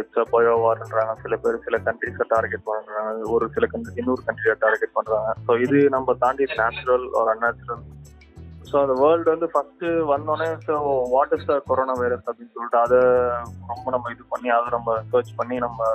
[0.00, 3.12] இட்ஸ் பயோவார்ன்றாங்க சில பேர் சில கண்ட்ரிஸை டார்கெட் பண்றாங்க.
[3.34, 5.30] ஒரு சில கண்ட்ரி இன்னொரு கண்ட்ரியை டார்கெட் பண்றாங்க.
[5.46, 7.84] ஸோ இது நம்ம தாண்டி நேச்சுரல் ஒரு அந்நேச்சுரல்
[8.68, 10.74] ஸோ அந்த வேர்ல்டு வந்து ஃபர்ஸ்ட் வந்தோடனே so
[11.14, 13.00] what is the corona virus அப்படின்னு சொல்லிட்டு அதை
[13.72, 15.90] ரொம்ப நம்ம இது பண்ணி அதை நம்ம சர்ச் பண்ணி நம்ம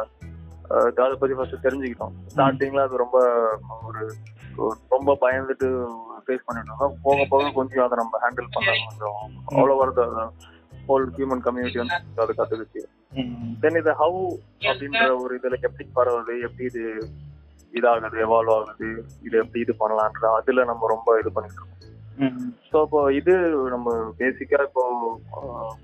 [1.04, 2.14] அதை பத்தி ஃபர்ஸ்ட் தெரிஞ்சுக்கிட்டோம்.
[2.34, 3.18] ஸ்டார்டிங்ல அது ரொம்ப
[3.90, 4.04] ஒரு
[4.96, 5.68] ரொம்ப பயந்துட்டு
[6.26, 6.96] ஃபேஸ் பண்ணிட்டு இருந்தோம்.
[7.06, 9.18] போக போக கொஞ்சம் அதை நம்ம ஹேண்டில் பண்ண கொஞ்சம்
[9.60, 10.06] all over the
[10.90, 12.82] whole human community வந்து அதை கத்துக்கிச்சு.
[13.64, 14.22] தென் இது ஹவு
[14.64, 16.84] அப்படின்ற ஒரு இதுல எப்படி பரவுது எப்படி இது
[17.74, 18.88] இதாகுது எவால்வ் ஆகுது
[19.28, 21.76] இது எப்படி இது பண்ணலான்ற அதுல நம்ம ரொம்ப இது பண்ணிட்டு இருக்கோம்
[22.70, 23.34] ஸோ இப்போ இது
[23.74, 24.84] நம்ம பேசிக்கா இப்போ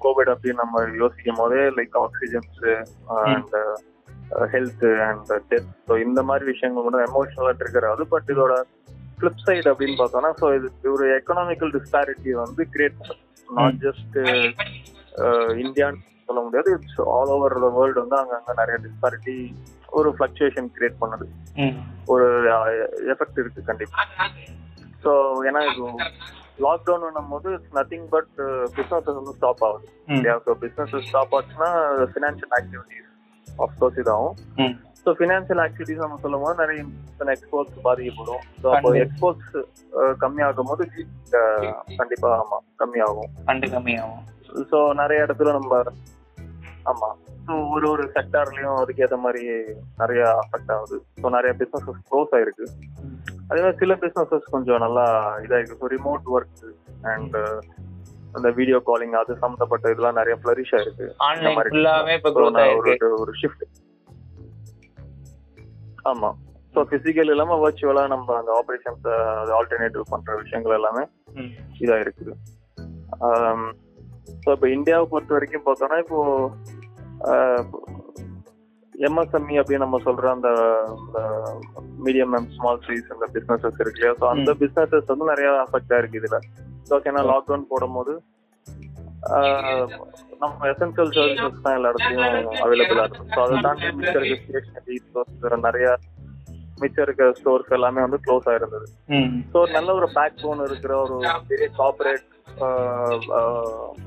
[0.04, 2.58] கோவிட் அப்படின்னு நம்ம யோசிக்கும் போதே like oxygens
[3.26, 3.54] and
[4.54, 8.56] health and death so இந்த மாதிரி விஷயங்கள் மட்டும் எமோஷனலாக இருக்கிற அது பட் இதோட
[9.18, 13.00] ஃபிளிப் சைடு அப்படின்னு பார்த்தோம்னா ஸோ இது ஒரு எக்கனாமிக்கல் டிஸ்பாரிட்டி வந்து கிரியேட்
[13.50, 14.18] நாட் ஜஸ்ட்
[15.60, 16.70] இந்தியான்னு சொல்ல முடியாது.
[16.72, 19.36] It's all over the world வந்து அங்கங்க நிறைய டிஸ்பாரிட்டி
[19.92, 21.26] ஒரு ஃபிளக்சுவேஷன் கிரியேட் பண்ணுது.
[22.08, 22.26] ஒரு
[23.14, 24.06] எஃபெக்ட் இருக்கு கண்டிப்பா.
[25.04, 25.12] ஸோ
[25.48, 25.62] ஏன்னா
[26.66, 28.34] லாக்டவுன் போது இட்ஸ் நத்திங் பட்
[28.76, 29.88] பிஸ்னஸ் வந்து ஸ்டாப் ஆகுது.
[30.10, 31.70] இல்லையா ஸோ பிஸ்னஸ் ஸ்டாப் ஆச்சுன்னா
[32.14, 33.10] ஃபினான்ஷியல் ஆக்டிவிட்டிஸ்
[33.48, 34.38] ஆஃப்கோர்ஸ் இதாகும்.
[35.00, 36.80] ஸோ ஃபினான்ஷியல் ஆக்டிவிட்டிஸ் நம்ம சொல்லும் போது நிறைய
[37.36, 38.44] எக்ஸ்போர்ட்ஸ் பாதிக்கப்படும்.
[38.62, 38.88] ஸோ அப்போ.
[39.04, 39.52] எக்ஸ்போர்ட்ஸ்
[40.20, 40.86] கம்மியாகும் போது
[41.36, 43.30] அஹ், கண்டிப்பா ஆமா கம்மியாகும்.
[43.46, 44.24] ஃபண்டு கம்மியாகும்.
[44.72, 45.82] ஸோ நிறைய இடத்துல நம்ம
[46.86, 47.10] ஆமா.
[47.46, 49.44] ஸோ ஒரு ஒரு செக்டார்லயும் அதுக்கேற்ற மாதிரி
[49.98, 50.98] நிறைய அஃபெக்ட் ஆகுது.
[51.22, 52.66] ஸோ நிறைய பிசினஸஸ் க்ளோஸ் ஆயிருக்கு.
[53.50, 55.06] அதே மாதிரி சில பிசினஸஸ் கொஞ்சம் நல்லா
[55.44, 55.80] இதாயிருக்கு.
[55.82, 56.64] ஸோ ரிமோட் ஒர்க்
[57.14, 57.38] அண்ட்
[58.36, 61.08] அந்த வீடியோ காலிங் அது சம்மந்தப்பட்ட இதெல்லாம் நிறைய ஃபிளரிஷ் ஆயிருக்கு.
[63.20, 63.66] ஒரு ஷிஃப்ட்
[66.06, 66.30] ஆமா.
[66.76, 69.06] ஸோ பிசிக்கல் இல்லாம வர்ச்சுவலா நம்ம அந்த ஆப்ரேஷன்ஸ்
[69.58, 71.04] ஆல்டர்னேட்டிவ் பண்ற விஷயங்கள் எல்லாமே
[71.36, 71.52] ம்.
[71.80, 72.34] இதா இருக்குது
[74.44, 76.20] ஸோ இப்போ இந்தியாவை பொறுத்த வரைக்கும் பார்த்தோம்னா இப்போ
[78.96, 80.50] எம்எஸ்எம்இ அப்படின்னு நம்ம சொல்ற அந்த
[82.06, 84.14] மீடியம் அண்ட் ஸ்மால் சைஸ் அந்த பிசினஸஸ் இருக்கு இல்லையா?
[84.22, 86.38] ஸோ அந்த பிசினஸஸ் வந்து நிறைய அஃபெக்ட் ஆயிருக்கு இதுல.
[86.90, 88.14] ஸோ ஏன்னா லாக்டவுன் போடும்போது
[90.42, 93.30] நம்ம எசென்சியல் சர்வீசஸ் தான் எல்லா இடத்துலயும் அவைலபிளா இருக்கும்.
[93.36, 95.88] ஸோ அதை தாண்டி மிச்சம் இருக்க ஸ்டேஷனரி ஸ்டோர்ஸ் நிறைய
[96.82, 98.88] மிச்சம் இருக்க ஸ்டோர்ஸ் எல்லாமே வந்து க்ளோஸ் ஆயிருந்தது.
[99.54, 101.18] ஸோ நல்ல ஒரு பேக் போன் இருக்கிற ஒரு
[101.52, 102.26] பெரிய கார்பரேட்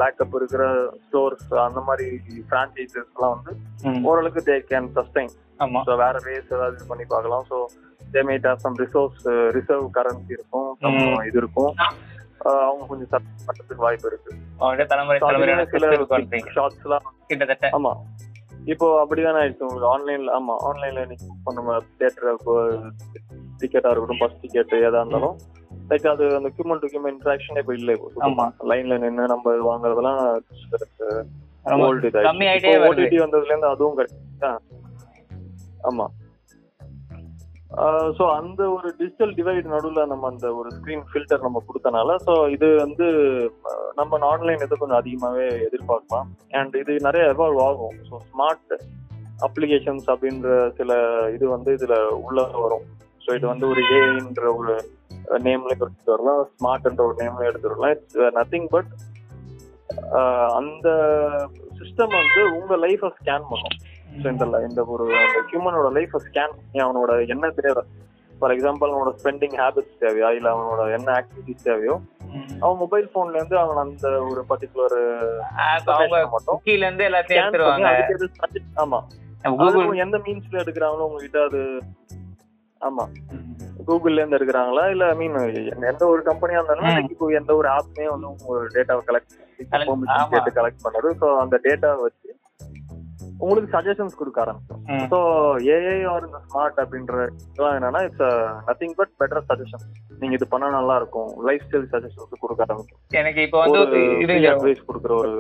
[0.00, 0.64] பேக்கப் இருக்கிற
[1.06, 2.06] ஸ்டோர்ஸ் அந்த மாதிரி
[2.48, 3.52] ஃப்ரான்ச்சைசஸ் எல்லாம் வந்து
[4.08, 5.32] ஓரளவுக்கு தே கேன் சஸ்டைன்
[5.86, 7.44] ஸோ வேற வேஸ் ஏதாவது பண்ணி பார்க்கலாம்.
[7.50, 7.56] So
[8.14, 9.24] they might have some resource
[9.56, 10.68] reserve currency இருக்கும்.
[11.28, 11.72] இது இருக்கும்.
[12.66, 14.32] அவங்க கொஞ்சம் சர்ச் பண்றதுக்கு வாய்ப்பு இருக்கு.
[16.14, 17.70] பண்றீங்க ஷார்ட்ஸ்லாம் கிட்டத்தட்ட.
[17.78, 17.92] ஆமா.
[18.72, 19.90] இப்போ அப்படிதானே ஆயிடுச்சு உங்களுக்கு.
[19.94, 21.78] ஆன்லைன்ல ஆமா ஆன்லைன்ல நீங்க இப்போ நம்ம
[23.60, 25.36] தியேட்டர் டிக்கெட்டா இருக்கட்டும் பஸ் டிக்கெட் எதா இருந்தாலும்.
[25.90, 27.94] லைக் அது அந்த ஹியூமன் டு ஹியூமன் இன்ட்ராக்ஷன் இப்போ இல்லை.
[27.96, 28.46] இப்போ ஆமா.
[28.70, 30.20] லைன்ல நின்று நம்ம வாங்குறதெல்லாம்
[32.88, 34.50] ஓடிடி வந்ததுல இருந்து அதுவும் கிடைச்சா
[35.90, 36.06] ஆமா.
[38.18, 42.68] ஸோ அந்த ஒரு டிஜிட்டல் டிவைட் நடுவில் நம்ம அந்த ஒரு ஸ்க்ரீன் ஃபில்டர் நம்ம கொடுத்தனால ஸோ இது
[42.84, 43.06] வந்து
[43.98, 46.28] நம்ம ஆன்லைன் இதை கொஞ்சம் அதிகமாகவே எதிர்பார்க்கலாம்.
[46.60, 47.98] அண்ட் இது நிறைய எவால்வ் ஆகும்.
[48.08, 48.74] ஸோ ஸ்மார்ட்
[49.46, 50.92] அப்ளிகேஷன்ஸ் அப்படின்ற சில
[51.36, 52.86] இது வந்து இதுல உள்ள வரும்.
[53.28, 54.74] ஸோ இது வந்து ஒரு ஏஐன்ற ஒரு
[55.46, 56.42] நேம்ல எடுத்துட்டு வரலாம்.
[56.52, 57.94] ஸ்மார்ட்ன்ற ஒரு நேம்ல எடுத்துட்டு வரலாம்.
[57.96, 58.90] இட்ஸ் நத்திங் பட்
[60.58, 60.88] அந்த
[61.78, 63.76] சிஸ்டம் வந்து உங்க லைஃபை ஸ்கேன் பண்ணும்.
[64.20, 67.82] ஸோ இந்த இந்த ஒரு அந்த ஹியூமனோட லைஃபை ஸ்கேன் பண்ணி அவனோட என்ன தேவை
[68.40, 70.30] ஃபார் எக்ஸாம்பிள் அவனோட ஸ்பெண்டிங் ஹேபிட்ஸ் தேவையா?
[70.38, 71.94] இல்ல அவனோட என்ன ஆக்டிவிட்டிஸ் தேவையோ.
[72.62, 74.98] அவன் மொபைல் போன்ல இருந்து அவன் அந்த ஒரு பர்டிகுலர்
[76.34, 77.46] மட்டும் கீழ இருந்து எல்லாத்தையும்
[78.84, 79.00] ஆமா.
[80.06, 81.60] எந்த மீன்ஸ்ல எடுக்கிறாங்களோ உங்ககிட்ட அது
[82.80, 83.04] ஆமா.
[83.88, 84.84] கூகுள்ல இருந்து எடுக்கிறாங்களா?
[84.94, 85.36] இல்ல ஐ மீன்
[85.90, 89.34] எந்த ஒரு கம்பெனியா இருந்தாலும் இப்போ எந்த ஒரு ஆப்மே வந்து உங்க டேட்டாவை கலெக்ட்.
[90.34, 92.26] கேட்டு கலெக்ட் பண்ணுறது ஸோ அந்த டேட்டாவை வச்சு
[93.42, 94.80] உங்களுக்கு சஜஷன்ஸ் கொடுக்க ஆரம்பிக்கும்.
[95.10, 95.18] ஸோ
[95.74, 97.16] ஏஐ ஆர் இந்த ஸ்மார்ட் அப்படின்ற
[97.50, 98.24] இதெல்லாம் என்னன்னா it's
[98.68, 99.84] nothing but better suggestion
[100.20, 101.30] நீங்க இது பண்ணா நல்லா இருக்கும்.
[101.48, 104.00] லைஃப் ஸ்டைல் சஜஷன்ஸ் கொடுக்க ஆரம்பிக்கும் எனக்கு இப்போ வந்து
[104.54, 105.34] அட்வைஸ் கொடுக்குற ஒரு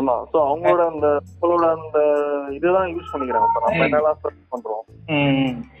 [0.00, 1.06] ஆமா ஸோ அவங்களோட அந்த
[1.40, 1.98] அவங்களோட அந்த
[2.56, 3.48] இதுதான் யூஸ் பண்ணிக்கிறாங்க.
[3.50, 3.84] இப்போ நம்ம.
[3.86, 4.82] என்னெல்லாம் சர்ச் பண்றோம்.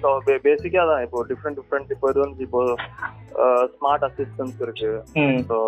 [0.02, 0.08] ஸோ
[0.46, 2.62] பேசிக்கா தான் இப்போ டிஃப்ரெண்ட் டிஃப்ரெண்ட் இப்போ இது வந்து இப்போ
[3.74, 4.92] ஸ்மார்ட் அசிஸ்டன்ஸ் இருக்கு.
[5.24, 5.40] ம்.
[5.50, 5.58] ஸோ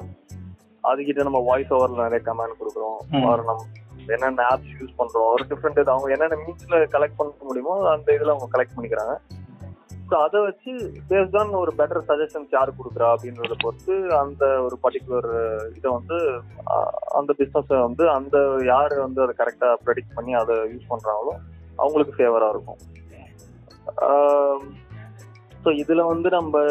[0.91, 2.99] அதுகிட்ட நம்ம வாய்ஸ் ஓவர்ல நிறைய கமெண்ட் கொடுக்குறோம்.
[3.29, 3.67] or நம்ம
[4.15, 5.31] என்னென்ன ஆப்ஸ் யூஸ் பண்றோம்.
[5.35, 9.15] ஒரு டிஃப்ரெண்ட் அவங்க என்னென்ன மீன்ஸ்ல கலெக்ட் பண்ண முடியுமோ அந்த இதுல அவங்க கலெக்ட் பண்ணிக்கிறாங்க.
[10.11, 10.73] ஸோ அதை வச்சு
[11.09, 15.29] பேஸ்ட் ஆன் ஒரு பெட்டர் சஜஷன்ஸ் யார் கொடுக்குறா அப்படின்றத பொறுத்து அந்த ஒரு பர்டிகுலர்
[15.79, 16.17] இதை வந்து
[17.19, 21.35] அந்த பிஸ்னஸை வந்து அந்த யார் வந்து அதை கரெக்டாக ப்ரெடிக்ட் பண்ணி அதை யூஸ் பண்ணுறாங்களோ
[21.79, 22.81] அவங்களுக்கு ஃபேவராக இருக்கும்.
[25.63, 26.63] ஸோ இதில் வந்து நம்ம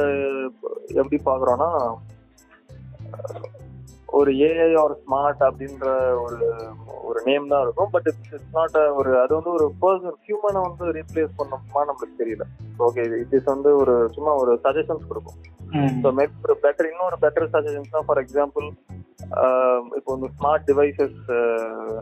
[1.02, 1.70] எப்படி பார்க்குறோன்னா
[4.18, 5.88] ஒரு ஏஐ ஆர் ஸ்மார்ட் அப்படின்ற
[6.24, 6.38] ஒரு
[7.08, 10.86] ஒரு நேம் தான் இருக்கும் பட் இட்ஸ் இட்ஸ் நாட் ஒரு அது வந்து ஒரு பர்சன் ஹியூமனை வந்து
[10.98, 12.46] ரீப்ளேஸ் பண்ணுமா நம்மளுக்கு தெரியல
[12.88, 15.40] ஓகே இட் இஸ் வந்து ஒரு சும்மா ஒரு சஜஷன்ஸ் கொடுக்கும்.
[16.02, 18.68] ஸோ மேபி ஒரு பெட்டர் இன்னொரு பெட்டர் சஜஷன்ஸ் தான் ஃபார் எக்ஸாம்பிள்
[19.98, 21.18] இப்போ இந்த ஸ்மார்ட் டிவைசஸ்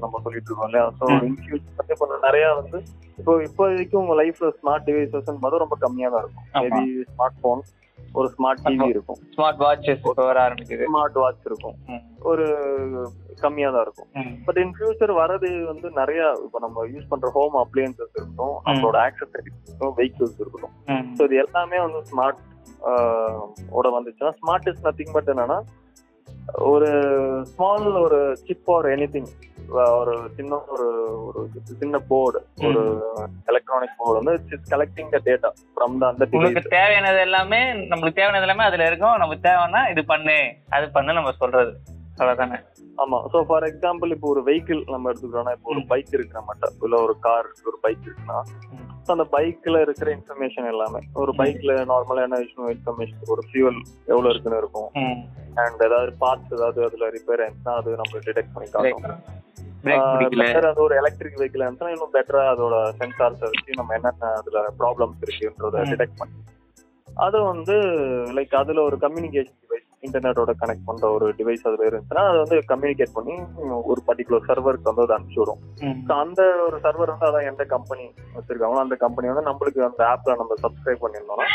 [0.03, 1.23] நம்ம சொல்லிட்டு இருக்கோம் இல்லையா ஸோ ம்.
[1.27, 2.79] இன் ஃபியூச்சர் இப்போ நிறைய வந்து
[3.19, 6.45] இப்போ இப்போதைக்கு உங்க லைஃப்ல ஸ்மார்ட் டிவைசஸ் பார்த்தா ரொம்ப கம்மியா தான் இருக்கும்.
[6.65, 7.63] மேபி ஸ்மார்ட் போன்
[8.19, 8.87] ஒரு ஸ்மார்ட் டிவி.
[8.95, 11.77] இருக்கும் ஸ்மார்ட் வாட்சஸ் வர ஆரம்பிக்குது ஸ்மார்ட் வாட்ச் இருக்கும்.
[12.31, 12.45] ஒரு
[13.43, 14.09] கம்மியா தான் இருக்கும்.
[14.47, 19.55] பட் இன் ஃபியூச்சர் வரது வந்து நிறைய இப்போ நம்ம யூஸ் பண்ற ஹோம் அப்ளையன்சஸ் இருக்கட்டும் நம்மளோட ஆக்சசரிஸ்
[19.55, 20.75] இருக்கட்டும் வெஹிக்கிள்ஸ் இருக்கட்டும்.
[21.17, 22.41] ஸோ இது எல்லாமே வந்து ஸ்மார்ட்
[23.77, 25.59] ஓட வந்துச்சுன்னா ஸ்மார்ட் இஸ் நத்திங் பட் என்னன்னா
[26.53, 26.89] ஒரு
[27.45, 29.29] ஸ்மால் ஒரு சிப் ஆர் எனி திங்
[29.69, 30.87] ஒரு சின்ன ஒரு
[31.25, 33.03] ஒரு சின்ன போர்டு ஒரு
[33.45, 38.63] எலக்ட்ரானிக் போர்டு வந்து collecting the data from the அந்த உங்களுக்கு தேவையானது எல்லாமே நம்மளுக்கு தேவையானது எல்லாமே
[38.63, 39.17] அதுல இருக்கும்.
[39.17, 40.53] நமக்கு தேவைன்னா இது பண்ணு.
[40.69, 41.81] அது பண்ணு நம்ம சொல்றது.
[42.17, 42.57] அவ்வளவுதானே
[42.97, 43.17] ஆமா.
[43.31, 45.81] சோ ஃபார் எக்ஸாம்பிள் இப்போ ஒரு வெஹிக்கிள் நம்ம எடுத்துக்கிறோம்னா இப்போ ஒரு.
[45.91, 48.37] பைக் இருக்கு நம்மகிட்ட இல்ல ஒரு கார் ஒரு பைக் இருக்குன்னா
[49.13, 51.31] அந்த பைக்ல இருக்கிற இன்ஃபர்மேஷன் எல்லாமே ஒரு.
[51.41, 53.79] பைக்ல நார்மலா என்ன விஷயம் இன்ஃபர்மேஷன் ஒரு ஃபியூல்
[54.11, 54.89] எவ்வளவு இருக்குன்னு இருக்கும்.
[55.63, 59.03] அண்ட் ஏதாவது பார்ட்ஸ் ஏதாவது அதுல ரிப்பேர் ஆயிருந்துச்சுன்னா அது நம்ம டிடெக்ட் பண்ணி காட்டும்.
[60.41, 65.21] Better அது ஒரு எலக்ட்ரிக் வெஹிக்கிள் இருந்துச்சுன்னா இன்னும் பெட்டரா அதோட சென்சார்ஸ் வச்சு நம்ம என்னென்ன அதுல ப்ராப்ளம்ஸ்
[65.25, 65.83] இருக்குன்றத.
[65.91, 66.37] டிடெக்ட் பண்ணி.
[67.07, 67.75] அது வந்து
[68.37, 69.59] லைக் அதுல ஒரு கம்யூனிகேஷன்
[70.05, 73.35] இன்டர்நெட்டோட கனெக்ட் பண்ற ஒரு டிவைஸ் அதுல இருந்துச்சுன்னா அது வந்து கம்யூனிகேட் பண்ணி
[73.85, 75.97] ஒரு பர்டிகுலர் சர்வருக்கு வந்து அது அனுப்பிச்சு விடும் ம்.
[76.07, 78.05] ஸோ அந்த ஒரு சர்வர் வந்து அதான் எந்த கம்பெனி
[78.37, 81.47] வச்சிருக்காங்களோ அந்த கம்பெனி வந்து நம்மளுக்கு அந்த ஆப்ல நம்ம சப்ஸ்கிரைப் பண்ணியிருந்தோம்னா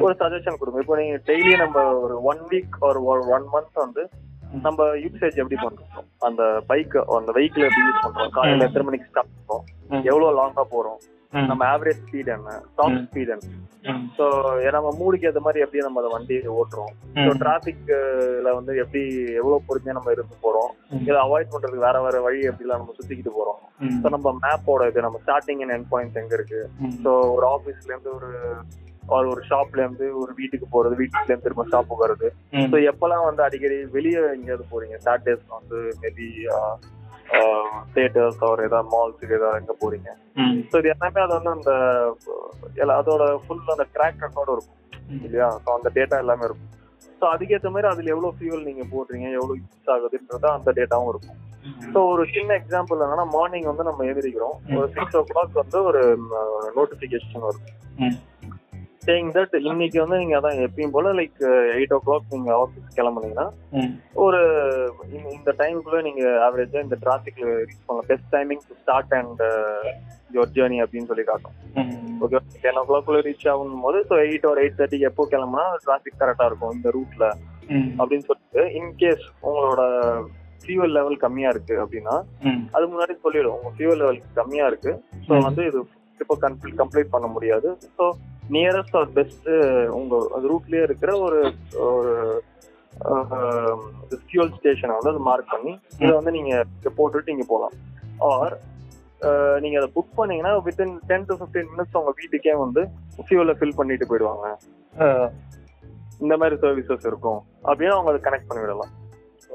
[0.00, 3.00] ஒரு சஜஷன் கொடுங்க இப்போ நீங்க டெய்லி நம்ம ஒரு ஒன் வீக் ஒரு
[3.30, 4.02] ஒன் மந்த் வந்து.
[4.62, 5.90] நம்ம யூசேஜ் எப்படி பண்றோம்
[6.22, 8.66] அந்த பைக் அந்த வெஹிக்கிள் எப்படி யூஸ் பண்றோம் காலையில.
[8.66, 9.64] எத்தனை மணிக்கு ஸ்டார்ட் பண்றோம்.
[10.08, 10.98] எவ்வளவு லாங்கா போறோம்.
[11.32, 12.96] நம்ம ஆவரேஜ் ஸ்பீட் என்ன டாப்.
[13.04, 13.58] ஸ்பீட் என்ன.
[14.16, 14.24] ஸோ
[14.74, 17.38] நம்ம மூடுக்கு ஏற்ற மாதிரி எப்படி நம்ம அந்த வண்டியை ஓட்டுறோம் ஸோ ம்.
[17.42, 19.02] டிராபிக்ல வந்து எப்படி
[19.38, 20.70] எவ்வளவு பொறுமையா நம்ம இருந்து போறோம்.
[21.02, 23.60] இதை அவாய்ட் பண்றதுக்கு வேற வேற வழி எப்படிலாம் நம்ம சுத்திக்கிட்டு போறோம்.
[23.96, 26.60] ஸோ நம்ம மேப்போட இது நம்ம ஸ்டார்டிங் அண்ட் எண்ட் பாயிண்ட்ஸ் எங்க இருக்கு.
[27.04, 28.30] ஸோ ஒரு ஆஃபீஸ்ல இருந்து ஒரு
[29.10, 32.68] or ஒரு ஷாப்ல இருந்து ஒரு வீட்டுக்கு போறது வீட்டுல இருந்து திரும்ப ஷாப்புக்கு வருது ம்.
[32.72, 36.26] ஸோ எப்பெல்லாம் வந்து அடிக்கடி வெளியே எங்கேயாவது போறீங்க சாட்டர்டேஸ் வந்து மேபி
[37.96, 40.10] தேட்டர்ஸ் ஒரு ஏதாவது மால்ஸுக்கு ஏதாவது எங்க போறீங்க.
[40.70, 41.72] ஸோ இது எல்லாமே அது வந்து அந்த
[42.98, 44.78] அதோட ஃபுல் அந்த ட்ராக் ரெக்கார்டும் இருக்கும்.
[45.26, 45.48] இல்லையா?
[45.64, 46.66] ஸோ அந்த டேட்டா எல்லாமே இருக்கும்.
[47.20, 51.38] ஸோ அதுக்கேற்ற மாதிரி அதுல எவ்வளவு ஃபியூல் நீங்க போடுறீங்க எவ்வளவு யூஸ் ஆகுதுன்றது அந்த டேட்டாவும் இருக்கும்.
[51.92, 56.02] ஸோ ஒரு சின்ன எக்ஸாம்பிள் என்னன்னா மார்னிங் வந்து நம்ம எதிரிக்கிறோம் ஒரு சிக்ஸ் ஓ கிளாக் வந்து ஒரு
[56.78, 57.66] நோட்டிபிகேஷன் வரும்.
[59.10, 61.38] சேயிங் தட் இன்னைக்கு வந்து நீங்க அதான் எப்பயும் போல லைக்
[61.74, 63.46] எயிட் ஓ கிளாக் நீங்க ஆஃபீஸ் கிளம்புனீங்கன்னா.
[64.16, 64.40] ஒரு
[65.30, 69.42] இந்த- டைமுக்குள்ள நீங்க ஆவரேஜா இந்த டிராபிக்ல ரீச் பண்ணலாம் best timing to start and
[70.30, 71.56] your journey அப்படின்னு சொல்லி காட்டும்.
[72.20, 76.20] ஓகே டென் ஓ கிளாக்குள்ள ரீச் ஆகும் போது ஸோ எயிட் ஒரு எயிட் தேர்ட்டிக்கு எப்போ கிளம்புனா டிராபிக்
[76.20, 77.24] கரெக்டா இருக்கும் இந்த ரூட்ல.
[77.98, 79.82] அப்படின்னு சொல்லிட்டு இன்கேஸ் உங்களோட
[80.62, 82.16] ஃபியூவல் லெவல் கம்மியா இருக்கு அப்படின்னா.
[82.72, 85.42] அது முன்னாடி சொல்லிடும் உங்க ஃபியூவல் லெவல் கம்மியா இருக்கு ஸோ.
[85.44, 85.80] வந்து இது
[86.20, 88.04] இப்போ கம்ப்ளீட் கம்ப்ளீட் பண்ண முடியாது ஸோ
[88.56, 89.48] நியரஸ்ட் ஆர் பெஸ்ட்
[89.98, 91.40] உங்க அது ரூட்லயே இருக்கிற ஒரு
[91.88, 92.14] ஒரு
[94.28, 97.76] ஃபியூல் ஸ்டேஷனை வந்து அது மார்க் பண்ணி இதை வந்து நீங்க இங்க போட்டுட்டு நீங்க போகலாம்
[98.30, 98.56] ஆர்
[99.62, 102.82] நீங்க அதை புக் பண்ணீங்கன்னா within ten to fifteen minutes உங்க வீட்டுக்கே வந்து
[103.26, 104.46] ஃபியூலை ஃபில் பண்ணிட்டு போயிடுவாங்க.
[106.24, 107.40] இந்த மாதிரி சர்வீசஸ் இருக்கும்.
[107.68, 108.92] அப்படின்னு அவங்க அதை கனெக்ட் பண்ணி விடலாம்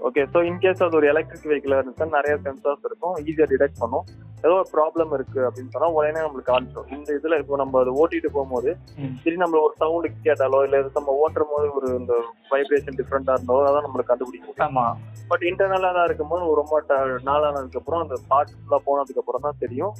[0.07, 3.15] ஓகே ஸோ இன்கேஸ் அது ஒரு எலக்ட்ரிக் வெஹிக்கிள் இருந்துச்சுன்னா நிறைய சென்சார்ஸ் இருக்கும்.
[3.27, 4.05] ஈஸியாக டிடெக்ட் பண்ணும்.
[4.45, 8.29] ஏதோ ஒரு ப்ராப்ளம் இருக்கு அப்படின்னு சொன்னா உடனே நம்மளுக்கு காமிச்சிடும் இந்த இதுல இப்போ நம்ம அதை ஓட்டிட்டு
[8.35, 8.71] போகும்போது.
[9.23, 12.13] சரி நம்ம ஒரு சவுண்டு கேட்டாலோ இல்ல நம்ம ஓட்டுற போது ஒரு இந்த
[12.53, 14.65] வைப்ரேஷன் டிஃப்ரெண்டா இருந்தாலோ அதான் நம்மளுக்கு கண்டுபிடிக்க முடியும்.
[14.67, 14.85] ஆமா.
[15.31, 16.81] பட் இன்டர்னலா தான் இருக்கும்போது ரொம்ப
[17.29, 19.93] நாளானதுக்கு அப்புறம் அந்த பார்ட் ஃபுல்லா போனதுக்கு அப்புறம் தான் தெரியும்.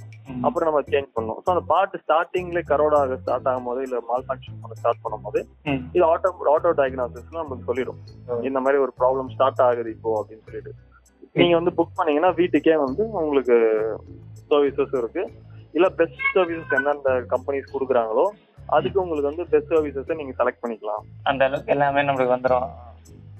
[0.47, 4.59] அப்புறம் நம்ம சேஞ்ச் பண்ணணும் ஸோ அந்த பார்ட் ஸ்டார்டிங்ல கரோட் ஆக ஸ்டார்ட் ஆகும்போது இல்ல மால் ஃபங்க்ஷன்
[4.63, 5.41] பண்ண ஸ்டார்ட் பண்ணும்போது.
[5.95, 8.01] இது ஆட்டோ ஆட்டோ டயக்னாசிஸ்ல நமக்கு சொல்லிடும்.
[8.49, 10.73] இந்த மாதிரி ஒரு ப்ராப்ளம் ஸ்டார்ட் ஆகுது இப்போ அப்படின்னு சொல்லிட்டு.
[11.39, 13.55] நீங்க வந்து புக் பண்ணீங்கன்னா வீட்டுக்கே வந்து உங்களுக்கு
[14.51, 15.23] சர்வீசஸ் இருக்கு.
[15.77, 18.25] இல்ல பெஸ்ட் சர்வீசஸ் எந்தெந்த கம்பெனிஸ் கொடுக்குறாங்களோ
[18.75, 21.03] அதுக்கு உங்களுக்கு வந்து பெஸ்ட் சர்வீசஸை நீங்க செலக்ட் பண்ணிக்கலாம்.
[21.29, 22.69] அந்த அளவுக்கு எல்லாமே நம்மளுக்கு வந்துடும்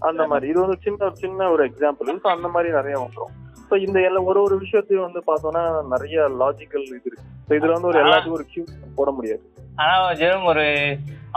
[0.08, 0.46] அந்த மாதிரி.
[0.52, 3.34] இது வந்து சின்ன ஒரு சின்ன ஒரு எக்ஸாம்பிள் ஸோ அந்த மாதிரி நிறைய வந்துடும்
[3.70, 5.62] ஸோ இந்த எல்லா ஒரு ஒரு விஷயத்தையும் வந்து பார்த்தோம்னா
[5.94, 7.30] நிறைய லாஜிக்கல் இது இருக்கு.
[7.48, 8.64] ஸோ இதுல வந்து ஒரு எல்லாத்துக்கும் ஒரு கியூ
[8.98, 9.44] போட முடியாது.
[9.82, 10.66] ஆனா ஜெரும் ஒரு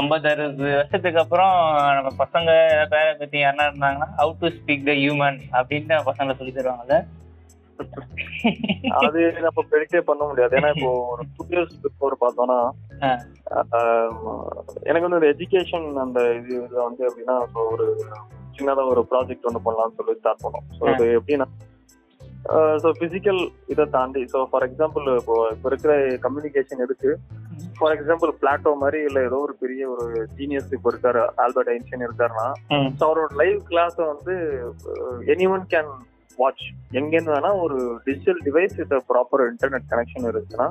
[0.01, 1.55] ஐம்பது அறுபது வருஷத்துக்கு அப்புறம்
[1.97, 2.51] நம்ம பசங்க
[2.93, 6.99] பேரை பத்தி யாருன்னா இருந்தாங்கன்னா how to speak the human அப்படின்னு பசங்களை சொல்லி தருவாங்கல்ல.
[9.01, 10.57] அது நம்ம ப்ரெடிக்டே பண்ண முடியாது.
[10.59, 12.59] ஏன்னா இப்போ ஒரு டூ இயர்ஸ் பிஃபோர் பார்த்தோம்னா
[14.89, 17.87] எனக்கு வந்து இந்த எஜுகேஷன் அந்த இது இதுல வந்து எப்படின்னா இப்போ ஒரு
[18.59, 20.69] சின்னதா ஒரு ப்ராஜெக்ட் ஒன்று பண்ணலாம்னு சொல்லி ஸ்டார்ட் பண்ணோம்.
[20.79, 21.49] ஸோ அது எப்படின்னா
[22.83, 23.41] ஸோ பிசிக்கல்
[23.73, 25.93] இதை தாண்டி ஸோ ஃபார் எக்ஸாம்பிள் இப்போ இப்போ இருக்கிற
[26.25, 27.11] கம்யூனிகேஷன் இருக்கு
[27.79, 30.05] ஃபார் எக்ஸாம்பிள் பிளாட்டோ மாதிரி இல்லை ஏதோ ஒரு பெரிய ஒரு
[30.39, 32.47] ஜீனியஸ் இப்போ இருக்காரு ஆல்பர்ட் ஐன்ஸ்டைன் இருக்காருன்னா.
[32.99, 34.35] ஸோ அவரோட லைவ் கிளாஸை வந்து
[35.35, 35.91] எனி ஒன் கேன்
[36.41, 36.65] வாட்ச்
[36.99, 40.69] எங்கேருந்து வேணா ஒரு digital device with proper internet connection இருக்குன்னா.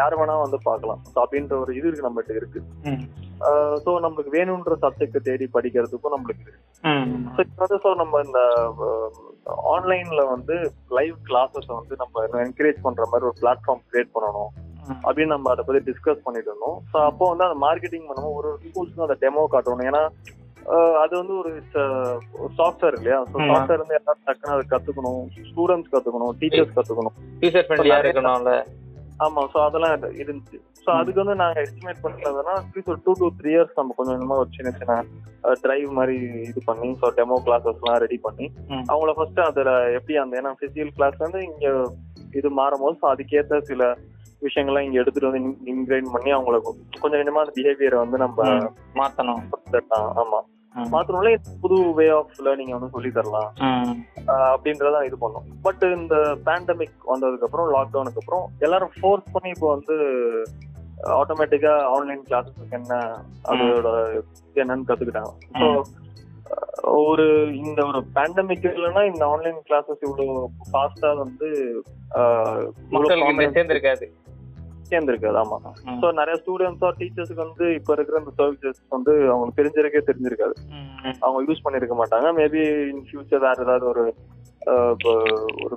[0.00, 2.60] யார் வேணா வந்து பார்க்கலாம் ஸோ அப்படின்ற ஒரு இது இருக்கு நம்மகிட்ட இருக்கு.
[3.84, 6.60] ஸோ நம்மளுக்கு வேணுன்ற சப்ஜெக்ட் தேடி படிக்கிறதுக்கும் நம்மளுக்கு இருக்கு.
[7.84, 8.40] ஸோ நம்ம இந்த
[9.74, 10.54] ஆன்லைன்ல வந்து
[10.98, 14.52] லைவ் கிளாஸஸ் வந்து நம்ம என்கரேஜ் பண்ற மாதிரி ஒரு பிளாட்ஃபார்ம் கிரியேட் பண்ணணும்.
[15.06, 19.06] அப்படின்னு நம்ம அதை பத்தி டிஸ்கஸ் பண்ணிட்டு இருந்தோம் ஸோ அப்போ வந்து அந்த மார்க்கெட்டிங் பண்ணும்போது ஒரு ஸ்கூல்ஸ்க்கு
[19.06, 20.02] அந்த டெமோ காட்டணும் ஏன்னா
[21.00, 21.50] அது வந்து ஒரு
[22.58, 23.36] சாஃப்ட்வேர் இல்லையா ஸோ.
[23.50, 27.16] சாஃப்ட்வேர் வந்து எல்லாரும் டக்குன்னு அதை கத்துக்கணும் ஸ்டூடெண்ட்ஸ் கத்துக்கணும் டீச்சர்ஸ் கத்துக்கணும்
[27.62, 28.54] ஃப்ரெண்ட்லியா இருக்கணும்ல
[29.20, 33.50] ஆமா ஸோ அதெல்லாம் இரு- இருந்துச்சு ஸோ அதுக்கு வந்து நாங்க எஸ்டிமேட் பண்ணதுன்னா ஒரு டூ டு த்ரீ
[33.52, 34.96] இயர்ஸ் நம்ம கொஞ்சம் கொஞ்சமா ஒரு சின்ன சின்ன
[35.62, 38.46] டிரைவ் மாதிரி இது பண்ணி ஸோ டெமோ கிளாஸஸ்லாம் ரெடி பண்ணி.
[38.88, 41.66] அவங்கள ஃபர்ஸ்ட் அதுல எப்படி அந்த ஏன்னா பிசிக்கல் கிளாஸ் வந்து இங்க
[42.34, 43.82] இது மாறும்போது ஸோ அதுக்கேற்ற சில
[44.42, 46.56] விஷயங்கள்லாம் இங்க எடுத்துட்டு வந்து இன்கிரைன் பண்ணி அவங்கள
[46.98, 48.38] கொஞ்சம் கொஞ்சமா அந்த பிஹேவியரை வந்து நம்ம.
[48.98, 49.42] மாத்தணும்.
[50.22, 50.40] ஆமா
[50.74, 50.88] ம்.
[50.92, 53.50] மாத்திரம்ல புது வே ஆஃப் லேர்னிங் வந்து சொல்லி தரலாம்.
[54.48, 55.48] அப்படின்றதான் இது பண்ணோம்.
[55.62, 56.14] பட் இந்த
[56.46, 59.96] பேண்டமிக் வந்ததுக்கு அப்புறம் லாக்டவுனுக்கு அப்புறம் எல்லாரும் ஃபோர்ஸ் பண்ணி இப்போ வந்து
[61.18, 62.94] ஆட்டோமேட்டிக்கா ஆன்லைன் கிளாஸஸ்க்கு என்ன
[63.50, 63.88] அதோட
[64.56, 65.32] என்னன்னு கத்துக்கிட்டாங்க.
[65.60, 65.68] ஸோ
[67.02, 67.24] ஒரு
[67.60, 70.34] இந்த ஒரு பேண்டமிக் இல்லைன்னா இந்த ஆன்லைன் கிளாஸஸ் இவ்வளவு
[70.68, 71.48] ஃபாஸ்டா வந்து
[73.54, 74.06] சேர்ந்திருக்காது.
[74.90, 75.58] சேர்ந்திருக்காது ஆமா.
[76.02, 80.54] ஸோ நிறைய ஸ்டூடெண்ட்ஸோ டீச்சர்ஸ்க்கு வந்து இப்போ இருக்கிற இந்த சர்வீசஸ் வந்து அவங்களுக்கு தெரிஞ்சிருக்கே தெரிஞ்சிருக்காது.
[81.24, 82.30] அவங்க யூஸ் பண்ணிருக்க மாட்டாங்க.
[82.40, 84.04] மேபி இன் ஃபியூச்சர் வேற ஏதாவது ஒரு
[85.64, 85.76] ஒரு